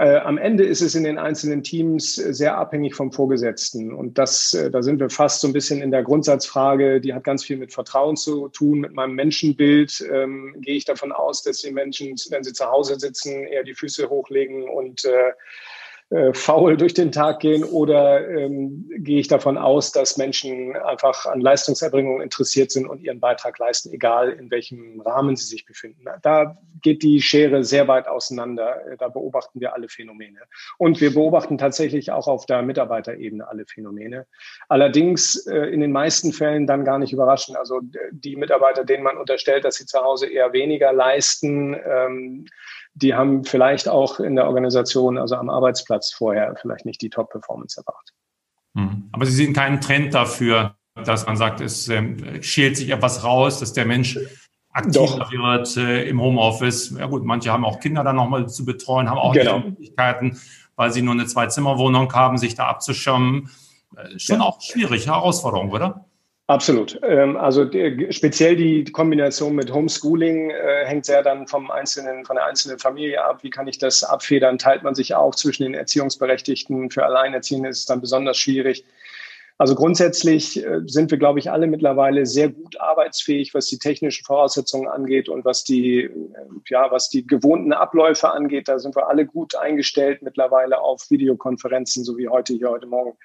Äh, 0.00 0.18
am 0.18 0.38
Ende 0.38 0.64
ist 0.64 0.80
es 0.80 0.94
in 0.94 1.02
den 1.02 1.18
einzelnen 1.18 1.64
Teams 1.64 2.14
sehr 2.14 2.56
abhängig 2.56 2.94
vom 2.94 3.10
Vorgesetzten. 3.10 3.92
Und 3.92 4.16
das, 4.16 4.54
äh, 4.54 4.70
da 4.70 4.80
sind 4.80 5.00
wir 5.00 5.10
fast 5.10 5.40
so 5.40 5.48
ein 5.48 5.52
bisschen 5.52 5.82
in 5.82 5.90
der 5.90 6.04
Grundsatzfrage, 6.04 7.00
die 7.00 7.14
hat 7.14 7.24
ganz 7.24 7.44
viel 7.44 7.56
mit 7.56 7.72
Vertrauen 7.72 8.16
zu 8.16 8.48
tun, 8.48 8.78
mit 8.78 8.92
meinem 8.94 9.14
Menschenbild. 9.14 10.08
Ähm, 10.08 10.54
gehe 10.60 10.76
ich 10.76 10.84
davon 10.84 11.10
aus, 11.10 11.42
dass 11.42 11.62
die 11.62 11.72
Menschen, 11.72 12.14
wenn 12.30 12.44
sie 12.44 12.52
zu 12.52 12.66
Hause 12.66 13.00
sitzen, 13.00 13.44
eher 13.44 13.64
die 13.64 13.74
Füße 13.74 14.08
hochlegen 14.08 14.68
und 14.68 15.04
äh, 15.04 15.32
äh, 16.10 16.32
faul 16.32 16.78
durch 16.78 16.94
den 16.94 17.12
Tag 17.12 17.40
gehen 17.40 17.64
oder 17.64 18.26
ähm, 18.26 18.90
gehe 18.96 19.20
ich 19.20 19.28
davon 19.28 19.58
aus, 19.58 19.92
dass 19.92 20.16
Menschen 20.16 20.74
einfach 20.74 21.26
an 21.26 21.42
Leistungserbringung 21.42 22.22
interessiert 22.22 22.70
sind 22.70 22.86
und 22.86 23.02
ihren 23.02 23.20
Beitrag 23.20 23.58
leisten, 23.58 23.92
egal 23.92 24.30
in 24.30 24.50
welchem 24.50 25.02
Rahmen 25.02 25.36
sie 25.36 25.44
sich 25.44 25.66
befinden. 25.66 26.06
Da 26.22 26.56
geht 26.80 27.02
die 27.02 27.20
Schere 27.20 27.62
sehr 27.62 27.88
weit 27.88 28.08
auseinander. 28.08 28.80
Da 28.98 29.08
beobachten 29.08 29.60
wir 29.60 29.74
alle 29.74 29.90
Phänomene. 29.90 30.38
Und 30.78 31.00
wir 31.02 31.12
beobachten 31.12 31.58
tatsächlich 31.58 32.10
auch 32.10 32.26
auf 32.26 32.46
der 32.46 32.62
Mitarbeiterebene 32.62 33.46
alle 33.46 33.66
Phänomene. 33.66 34.26
Allerdings 34.68 35.46
äh, 35.46 35.66
in 35.66 35.80
den 35.80 35.92
meisten 35.92 36.32
Fällen 36.32 36.66
dann 36.66 36.86
gar 36.86 36.98
nicht 36.98 37.12
überraschend. 37.12 37.58
Also 37.58 37.80
die 38.12 38.36
Mitarbeiter, 38.36 38.82
denen 38.82 39.02
man 39.02 39.18
unterstellt, 39.18 39.66
dass 39.66 39.76
sie 39.76 39.84
zu 39.84 39.98
Hause 39.98 40.26
eher 40.26 40.54
weniger 40.54 40.90
leisten, 40.92 41.74
ähm, 41.74 42.46
die 43.02 43.14
haben 43.14 43.44
vielleicht 43.44 43.88
auch 43.88 44.20
in 44.20 44.36
der 44.36 44.46
Organisation, 44.46 45.18
also 45.18 45.36
am 45.36 45.50
Arbeitsplatz 45.50 46.12
vorher 46.12 46.54
vielleicht 46.60 46.84
nicht 46.84 47.00
die 47.00 47.10
Top-Performance 47.10 47.80
erbracht. 47.80 48.12
Hm. 48.74 49.08
Aber 49.12 49.24
Sie 49.24 49.32
sehen 49.32 49.52
keinen 49.52 49.80
Trend 49.80 50.14
dafür, 50.14 50.74
dass 50.94 51.26
man 51.26 51.36
sagt, 51.36 51.60
es 51.60 51.88
äh, 51.88 52.42
schält 52.42 52.76
sich 52.76 52.90
etwas 52.90 53.24
raus, 53.24 53.60
dass 53.60 53.72
der 53.72 53.86
Mensch 53.86 54.18
aktiver 54.70 55.18
Doch. 55.18 55.32
wird 55.32 55.76
äh, 55.76 56.08
im 56.08 56.20
Homeoffice. 56.20 56.94
Ja 56.98 57.06
gut, 57.06 57.24
manche 57.24 57.52
haben 57.52 57.64
auch 57.64 57.80
Kinder 57.80 58.02
dann 58.02 58.16
nochmal 58.16 58.48
zu 58.48 58.64
betreuen, 58.64 59.08
haben 59.08 59.18
auch 59.18 59.32
genau. 59.32 59.60
Möglichkeiten, 59.60 60.38
weil 60.76 60.92
sie 60.92 61.02
nur 61.02 61.14
eine 61.14 61.26
Zwei-Zimmer-Wohnung 61.26 62.12
haben, 62.12 62.36
sich 62.36 62.54
da 62.54 62.66
abzuschirmen. 62.66 63.50
Äh, 63.96 64.18
schon 64.18 64.40
ja. 64.40 64.42
auch 64.42 64.60
schwierig, 64.60 65.06
Herausforderung, 65.06 65.70
oder? 65.70 66.07
Absolut. 66.50 66.98
Ähm, 67.02 67.36
also 67.36 67.66
die, 67.66 68.06
speziell 68.10 68.56
die 68.56 68.84
Kombination 68.84 69.54
mit 69.54 69.70
Homeschooling 69.70 70.48
äh, 70.48 70.86
hängt 70.86 71.04
sehr 71.04 71.22
dann 71.22 71.46
vom 71.46 71.70
einzelnen, 71.70 72.24
von 72.24 72.36
der 72.36 72.46
einzelnen 72.46 72.78
Familie 72.78 73.22
ab. 73.22 73.42
Wie 73.42 73.50
kann 73.50 73.68
ich 73.68 73.76
das 73.76 74.02
abfedern? 74.02 74.56
Teilt 74.56 74.82
man 74.82 74.94
sich 74.94 75.14
auch 75.14 75.34
zwischen 75.34 75.64
den 75.64 75.74
Erziehungsberechtigten? 75.74 76.90
Für 76.90 77.04
Alleinerziehende 77.04 77.68
ist 77.68 77.80
es 77.80 77.86
dann 77.86 78.00
besonders 78.00 78.38
schwierig. 78.38 78.86
Also 79.60 79.74
grundsätzlich 79.74 80.64
äh, 80.64 80.82
sind 80.86 81.10
wir, 81.10 81.18
glaube 81.18 81.40
ich, 81.40 81.50
alle 81.50 81.66
mittlerweile 81.66 82.26
sehr 82.26 82.48
gut 82.48 82.80
arbeitsfähig, 82.80 83.54
was 83.54 83.66
die 83.66 83.80
technischen 83.80 84.24
Voraussetzungen 84.24 84.86
angeht 84.86 85.28
und 85.28 85.44
was 85.44 85.64
die, 85.64 86.04
äh, 86.04 86.10
ja, 86.68 86.92
was 86.92 87.10
die 87.10 87.26
gewohnten 87.26 87.72
Abläufe 87.72 88.30
angeht. 88.30 88.68
Da 88.68 88.78
sind 88.78 88.94
wir 88.94 89.08
alle 89.08 89.26
gut 89.26 89.56
eingestellt 89.56 90.22
mittlerweile 90.22 90.80
auf 90.80 91.10
Videokonferenzen, 91.10 92.04
so 92.04 92.16
wie 92.16 92.28
heute 92.28 92.54
hier 92.54 92.70
heute 92.70 92.86
Morgen. 92.86 93.18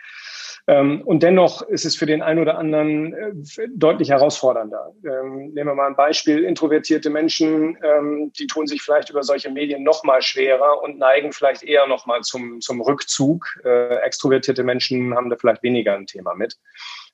Ähm, 0.66 1.02
und 1.04 1.24
dennoch 1.24 1.62
ist 1.62 1.86
es 1.86 1.96
für 1.96 2.06
den 2.06 2.22
einen 2.22 2.40
oder 2.40 2.58
anderen 2.58 3.14
äh, 3.14 3.34
deutlich 3.76 4.10
herausfordernder. 4.10 4.94
Ähm, 5.04 5.52
nehmen 5.54 5.70
wir 5.70 5.76
mal 5.76 5.88
ein 5.88 5.96
Beispiel. 5.96 6.44
Introvertierte 6.46 7.10
Menschen, 7.10 7.78
ähm, 7.84 8.32
die 8.40 8.48
tun 8.48 8.66
sich 8.66 8.82
vielleicht 8.82 9.10
über 9.10 9.24
solche 9.24 9.52
Medien 9.52 9.84
noch 9.84 10.04
mal 10.04 10.22
schwerer 10.22 10.82
und 10.82 10.98
neigen 10.98 11.34
vielleicht 11.34 11.64
eher 11.64 11.86
noch 11.86 12.06
mal 12.06 12.22
zum, 12.22 12.62
zum 12.62 12.82
Rückzug. 12.82 13.46
Extrovertierte 13.64 14.64
Menschen 14.64 15.14
haben 15.16 15.30
da 15.30 15.36
vielleicht 15.36 15.64
weniger 15.64 15.96
ein 15.96 16.08
Thema 16.08 16.23
mit. 16.36 16.58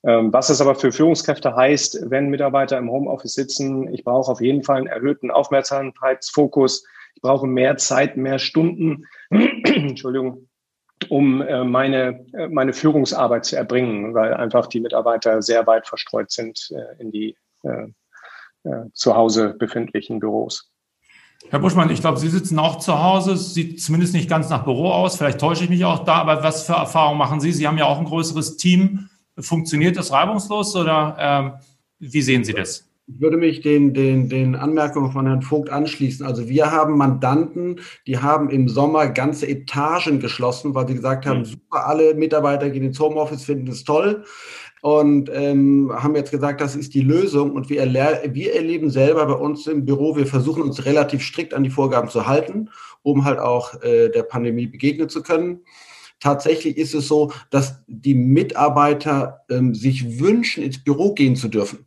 Was 0.01 0.49
es 0.49 0.61
aber 0.61 0.75
für 0.75 0.93
Führungskräfte 0.93 1.55
heißt, 1.55 2.09
wenn 2.09 2.29
Mitarbeiter 2.29 2.77
im 2.77 2.89
Homeoffice 2.89 3.33
sitzen, 3.33 3.93
ich 3.93 4.05
brauche 4.05 4.31
auf 4.31 4.39
jeden 4.39 4.63
Fall 4.63 4.77
einen 4.77 4.87
erhöhten 4.87 5.29
Aufmerksamkeitsfokus. 5.29 6.85
Ich 7.15 7.21
brauche 7.21 7.47
mehr 7.47 7.75
Zeit, 7.75 8.15
mehr 8.15 8.39
Stunden. 8.39 9.05
Entschuldigung 9.29 10.47
um 11.07 11.41
äh, 11.41 11.63
meine, 11.63 12.25
äh, 12.33 12.47
meine 12.49 12.73
Führungsarbeit 12.73 13.45
zu 13.45 13.55
erbringen, 13.55 14.13
weil 14.13 14.33
einfach 14.33 14.67
die 14.67 14.81
Mitarbeiter 14.81 15.41
sehr 15.41 15.65
weit 15.65 15.87
verstreut 15.87 16.31
sind 16.31 16.69
äh, 16.71 17.01
in 17.01 17.11
die 17.11 17.37
äh, 17.63 17.87
zu 18.93 19.15
Hause 19.15 19.55
befindlichen 19.57 20.19
Büros. 20.19 20.71
Herr 21.47 21.59
Buschmann, 21.59 21.89
ich 21.89 22.01
glaube, 22.01 22.19
Sie 22.19 22.27
sitzen 22.27 22.59
auch 22.59 22.79
zu 22.79 23.01
Hause, 23.01 23.37
sieht 23.37 23.81
zumindest 23.81 24.13
nicht 24.13 24.29
ganz 24.29 24.49
nach 24.49 24.65
Büro 24.65 24.91
aus, 24.91 25.15
vielleicht 25.15 25.39
täusche 25.39 25.63
ich 25.63 25.69
mich 25.69 25.85
auch 25.85 26.03
da, 26.03 26.15
aber 26.15 26.43
was 26.43 26.63
für 26.63 26.73
Erfahrungen 26.73 27.17
machen 27.17 27.39
Sie? 27.39 27.51
Sie 27.51 27.67
haben 27.67 27.77
ja 27.77 27.85
auch 27.85 27.97
ein 27.97 28.05
größeres 28.05 28.57
Team. 28.57 29.09
Funktioniert 29.39 29.95
das 29.95 30.11
reibungslos 30.11 30.75
oder 30.75 31.15
ähm, 31.17 31.53
wie 31.99 32.21
sehen 32.21 32.43
Sie 32.43 32.53
das? 32.53 32.85
Ich 33.07 33.19
würde 33.21 33.37
mich 33.37 33.61
den, 33.61 33.95
den, 33.95 34.29
den 34.29 34.55
Anmerkungen 34.55 35.11
von 35.11 35.25
Herrn 35.25 35.41
Vogt 35.41 35.71
anschließen. 35.71 36.23
Also 36.23 36.47
wir 36.47 36.71
haben 36.71 36.95
Mandanten, 36.95 37.79
die 38.05 38.19
haben 38.19 38.51
im 38.51 38.69
Sommer 38.69 39.07
ganze 39.07 39.47
Etagen 39.47 40.19
geschlossen, 40.19 40.75
weil 40.75 40.87
sie 40.87 40.93
gesagt 40.93 41.25
haben, 41.25 41.39
mhm. 41.39 41.45
super, 41.45 41.87
alle 41.87 42.13
Mitarbeiter 42.13 42.69
gehen 42.69 42.83
ins 42.83 42.99
Homeoffice, 42.99 43.45
finden 43.45 43.67
es 43.69 43.83
toll 43.83 44.25
und 44.81 45.29
ähm, 45.33 45.91
haben 45.93 46.15
jetzt 46.15 46.31
gesagt, 46.31 46.61
das 46.61 46.75
ist 46.75 46.93
die 46.93 47.01
Lösung. 47.01 47.51
Und 47.51 47.69
wir, 47.69 47.83
wir 47.83 48.55
erleben 48.55 48.89
selber 48.89 49.25
bei 49.25 49.33
uns 49.33 49.67
im 49.67 49.85
Büro, 49.85 50.15
wir 50.15 50.25
versuchen 50.25 50.63
uns 50.63 50.85
relativ 50.85 51.21
strikt 51.23 51.53
an 51.53 51.63
die 51.63 51.69
Vorgaben 51.69 52.09
zu 52.09 52.27
halten, 52.27 52.69
um 53.01 53.25
halt 53.25 53.39
auch 53.39 53.81
äh, 53.81 54.09
der 54.09 54.23
Pandemie 54.23 54.67
begegnen 54.67 55.09
zu 55.09 55.21
können. 55.21 55.61
Tatsächlich 56.19 56.77
ist 56.77 56.93
es 56.93 57.07
so, 57.07 57.31
dass 57.49 57.81
die 57.87 58.15
Mitarbeiter 58.15 59.41
ähm, 59.49 59.73
sich 59.73 60.19
wünschen, 60.19 60.63
ins 60.63 60.83
Büro 60.83 61.13
gehen 61.13 61.35
zu 61.35 61.47
dürfen. 61.47 61.85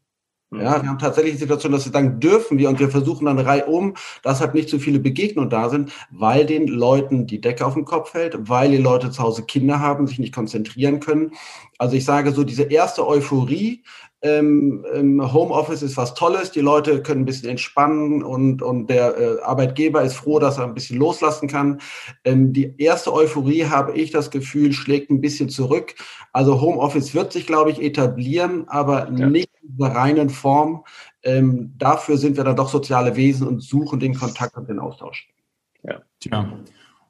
Ja, 0.61 0.83
wir 0.83 0.89
haben 0.89 0.99
tatsächlich 0.99 1.35
die 1.35 1.41
Situation, 1.41 1.73
dass 1.73 1.87
wir 1.87 1.93
sagen, 1.93 2.21
dürfen 2.21 2.59
wir 2.59 2.69
und 2.69 2.79
wir 2.79 2.91
versuchen 2.91 3.25
dann 3.25 3.39
reihum, 3.39 3.95
dass 4.23 4.41
halt 4.41 4.53
nicht 4.53 4.69
so 4.69 4.79
viele 4.79 4.99
Begegnungen 4.99 5.49
da 5.49 5.71
sind, 5.71 5.93
weil 6.11 6.45
den 6.45 6.67
Leuten 6.67 7.27
die 7.27 7.41
Decke 7.41 7.65
auf 7.65 7.75
den 7.75 7.87
Kopf 7.87 8.11
fällt, 8.11 8.51
weil 8.51 8.71
die 8.71 8.77
Leute 8.77 9.11
zu 9.11 9.23
Hause 9.23 9.45
Kinder 9.45 9.81
haben, 9.81 10.07
sich 10.07 10.19
nicht 10.19 10.35
konzentrieren 10.35 11.01
können. 11.01 11.33
Also 11.79 11.97
ich 11.97 12.05
sage 12.05 12.33
so, 12.33 12.45
diese 12.45 12.65
erste 12.65 13.07
Euphorie, 13.07 13.83
ähm, 14.23 14.85
Homeoffice 15.33 15.83
ist 15.83 15.97
was 15.97 16.15
Tolles, 16.15 16.53
die 16.53 16.61
Leute 16.61 17.03
können 17.03 17.23
ein 17.23 17.27
bisschen 17.27 17.49
entspannen 17.49 18.23
und, 18.23 18.63
und 18.63 18.89
der 18.89 19.19
äh, 19.19 19.41
Arbeitgeber 19.43 20.03
ist 20.03 20.15
froh, 20.15 20.39
dass 20.39 20.59
er 20.59 20.65
ein 20.65 20.75
bisschen 20.75 20.99
loslassen 20.99 21.49
kann. 21.49 21.81
Ähm, 22.25 22.53
die 22.53 22.75
erste 22.79 23.13
Euphorie, 23.13 23.65
habe 23.65 23.93
ich 23.97 24.11
das 24.11 24.31
Gefühl, 24.31 24.73
schlägt 24.73 25.11
ein 25.11 25.21
bisschen 25.21 25.49
zurück. 25.49 25.95
Also 26.33 26.61
Homeoffice 26.61 27.15
wird 27.15 27.33
sich, 27.33 27.47
glaube 27.47 27.73
ich, 27.73 27.83
etablieren, 27.83 28.69
aber 28.69 29.11
ja. 29.11 29.29
nicht 29.29 29.52
in 29.63 29.77
der 29.77 29.89
reinen 29.89 30.31
Form. 30.31 30.85
Ähm, 31.23 31.75
dafür 31.79 32.17
sind 32.17 32.37
wir 32.37 32.45
dann 32.45 32.57
doch 32.57 32.69
soziale 32.69 33.17
Wesen 33.17 33.47
und 33.47 33.63
suchen 33.63 34.01
den 34.01 34.15
Kontakt 34.15 34.57
und 34.57 34.69
den 34.69 34.79
Austausch. 34.79 35.29
Ja. 35.83 36.01
Tja. 36.21 36.47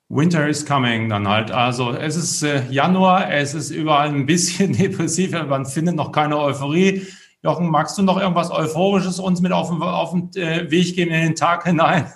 Winter 0.08 0.46
is 0.46 0.66
coming 0.66 1.08
dann 1.08 1.26
halt. 1.26 1.50
Also 1.50 1.92
es 1.92 2.16
ist 2.16 2.42
äh, 2.42 2.62
Januar, 2.70 3.32
es 3.32 3.54
ist 3.54 3.70
überall 3.70 4.08
ein 4.08 4.26
bisschen 4.26 4.72
depressiv, 4.78 5.32
man 5.48 5.64
findet 5.64 5.96
noch 5.96 6.12
keine 6.12 6.38
Euphorie. 6.38 7.06
Jochen, 7.44 7.70
magst 7.70 7.98
du 7.98 8.02
noch 8.02 8.20
irgendwas 8.20 8.52
Euphorisches 8.52 9.18
uns 9.18 9.40
mit 9.40 9.50
auf 9.50 9.68
den, 9.68 9.82
auf 9.82 10.12
den 10.12 10.30
äh, 10.40 10.70
Weg 10.70 10.94
geben 10.94 11.10
in 11.10 11.22
den 11.22 11.34
Tag 11.34 11.64
hinein? 11.64 12.06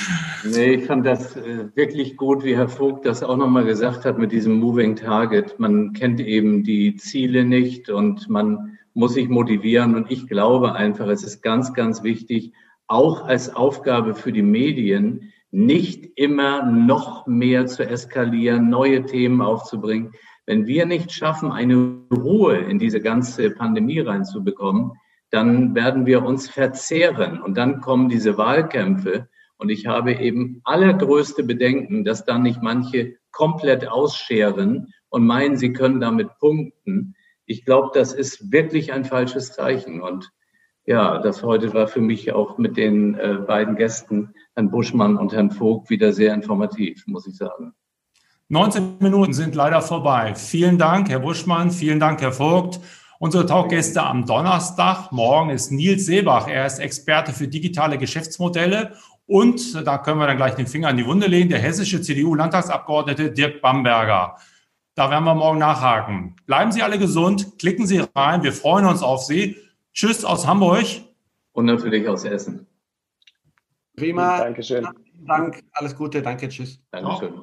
nee, 0.44 0.74
ich 0.74 0.86
fand 0.86 1.04
das 1.04 1.34
äh, 1.34 1.66
wirklich 1.74 2.16
gut, 2.16 2.44
wie 2.44 2.54
Herr 2.54 2.68
Vogt 2.68 3.04
das 3.04 3.24
auch 3.24 3.36
nochmal 3.36 3.64
gesagt 3.64 4.04
hat 4.04 4.16
mit 4.16 4.30
diesem 4.30 4.60
Moving 4.60 4.94
Target. 4.94 5.58
Man 5.58 5.92
kennt 5.92 6.20
eben 6.20 6.62
die 6.62 6.94
Ziele 6.94 7.44
nicht 7.44 7.88
und 7.88 8.28
man 8.28 8.75
muss 8.96 9.14
sich 9.14 9.28
motivieren. 9.28 9.94
Und 9.94 10.10
ich 10.10 10.26
glaube 10.26 10.74
einfach, 10.74 11.06
es 11.08 11.22
ist 11.22 11.42
ganz, 11.42 11.74
ganz 11.74 12.02
wichtig, 12.02 12.52
auch 12.86 13.26
als 13.26 13.54
Aufgabe 13.54 14.14
für 14.14 14.32
die 14.32 14.42
Medien, 14.42 15.32
nicht 15.50 16.06
immer 16.16 16.64
noch 16.64 17.26
mehr 17.26 17.66
zu 17.66 17.88
eskalieren, 17.88 18.68
neue 18.68 19.04
Themen 19.04 19.42
aufzubringen. 19.42 20.12
Wenn 20.46 20.66
wir 20.66 20.86
nicht 20.86 21.12
schaffen, 21.12 21.52
eine 21.52 21.98
Ruhe 22.10 22.56
in 22.56 22.78
diese 22.78 23.00
ganze 23.00 23.50
Pandemie 23.50 24.00
reinzubekommen, 24.00 24.92
dann 25.30 25.74
werden 25.74 26.06
wir 26.06 26.24
uns 26.24 26.48
verzehren 26.48 27.40
und 27.40 27.56
dann 27.56 27.80
kommen 27.80 28.08
diese 28.08 28.38
Wahlkämpfe. 28.38 29.28
Und 29.58 29.70
ich 29.70 29.86
habe 29.86 30.14
eben 30.14 30.60
allergrößte 30.64 31.42
Bedenken, 31.42 32.04
dass 32.04 32.24
dann 32.24 32.42
nicht 32.42 32.62
manche 32.62 33.16
komplett 33.30 33.88
ausscheren 33.88 34.88
und 35.08 35.26
meinen, 35.26 35.56
sie 35.56 35.72
können 35.72 36.00
damit 36.00 36.28
punkten. 36.38 37.14
Ich 37.46 37.64
glaube, 37.64 37.90
das 37.94 38.12
ist 38.12 38.52
wirklich 38.52 38.92
ein 38.92 39.04
falsches 39.04 39.52
Zeichen. 39.52 40.02
Und 40.02 40.32
ja, 40.84 41.18
das 41.18 41.42
heute 41.42 41.72
war 41.74 41.88
für 41.88 42.00
mich 42.00 42.32
auch 42.32 42.58
mit 42.58 42.76
den 42.76 43.14
äh, 43.14 43.38
beiden 43.46 43.76
Gästen, 43.76 44.34
Herrn 44.54 44.70
Buschmann 44.70 45.16
und 45.16 45.32
Herrn 45.32 45.50
Vogt, 45.50 45.90
wieder 45.90 46.12
sehr 46.12 46.34
informativ, 46.34 47.06
muss 47.06 47.26
ich 47.26 47.36
sagen. 47.36 47.72
19 48.48 48.98
Minuten 49.00 49.32
sind 49.32 49.54
leider 49.56 49.82
vorbei. 49.82 50.34
Vielen 50.36 50.78
Dank, 50.78 51.08
Herr 51.08 51.18
Buschmann. 51.18 51.72
Vielen 51.72 51.98
Dank, 51.98 52.20
Herr 52.20 52.32
Vogt. 52.32 52.78
Unsere 53.18 53.46
Talkgäste 53.46 54.02
am 54.02 54.26
Donnerstag. 54.26 55.10
Morgen 55.10 55.50
ist 55.50 55.72
Nils 55.72 56.06
Seebach. 56.06 56.46
Er 56.46 56.66
ist 56.66 56.78
Experte 56.78 57.32
für 57.32 57.48
digitale 57.48 57.98
Geschäftsmodelle. 57.98 58.92
Und 59.26 59.84
da 59.86 59.98
können 59.98 60.20
wir 60.20 60.28
dann 60.28 60.36
gleich 60.36 60.54
den 60.54 60.68
Finger 60.68 60.90
in 60.90 60.96
die 60.96 61.06
Wunde 61.06 61.26
legen. 61.26 61.48
Der 61.48 61.58
hessische 61.58 62.00
CDU-Landtagsabgeordnete 62.00 63.32
Dirk 63.32 63.60
Bamberger. 63.60 64.36
Da 64.96 65.10
werden 65.10 65.24
wir 65.24 65.34
morgen 65.34 65.58
nachhaken. 65.58 66.36
Bleiben 66.46 66.72
Sie 66.72 66.82
alle 66.82 66.98
gesund. 66.98 67.58
Klicken 67.58 67.86
Sie 67.86 68.02
rein. 68.14 68.42
Wir 68.42 68.54
freuen 68.54 68.86
uns 68.86 69.02
auf 69.02 69.24
Sie. 69.24 69.56
Tschüss 69.92 70.24
aus 70.24 70.46
Hamburg. 70.46 70.86
Und 71.52 71.66
natürlich 71.66 72.08
aus 72.08 72.24
Essen. 72.24 72.66
Prima. 73.94 74.38
Dankeschön. 74.38 74.88
Dank. 75.26 75.62
Alles 75.72 75.94
Gute. 75.94 76.22
Danke. 76.22 76.48
Tschüss. 76.48 76.80
Dankeschön. 76.90 77.42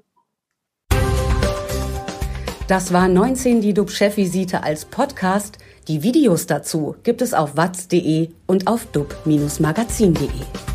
Das 2.68 2.92
war 2.92 3.08
19 3.08 3.62
die 3.62 3.76
DUB-Chefvisite 3.76 4.64
als 4.64 4.86
Podcast. 4.86 5.60
Die 5.88 6.02
Videos 6.02 6.48
dazu 6.48 6.96
gibt 7.04 7.22
es 7.22 7.36
auf 7.36 7.56
watz.de 7.56 8.30
und 8.48 8.66
auf 8.66 8.88
dub-magazin.de. 8.88 10.73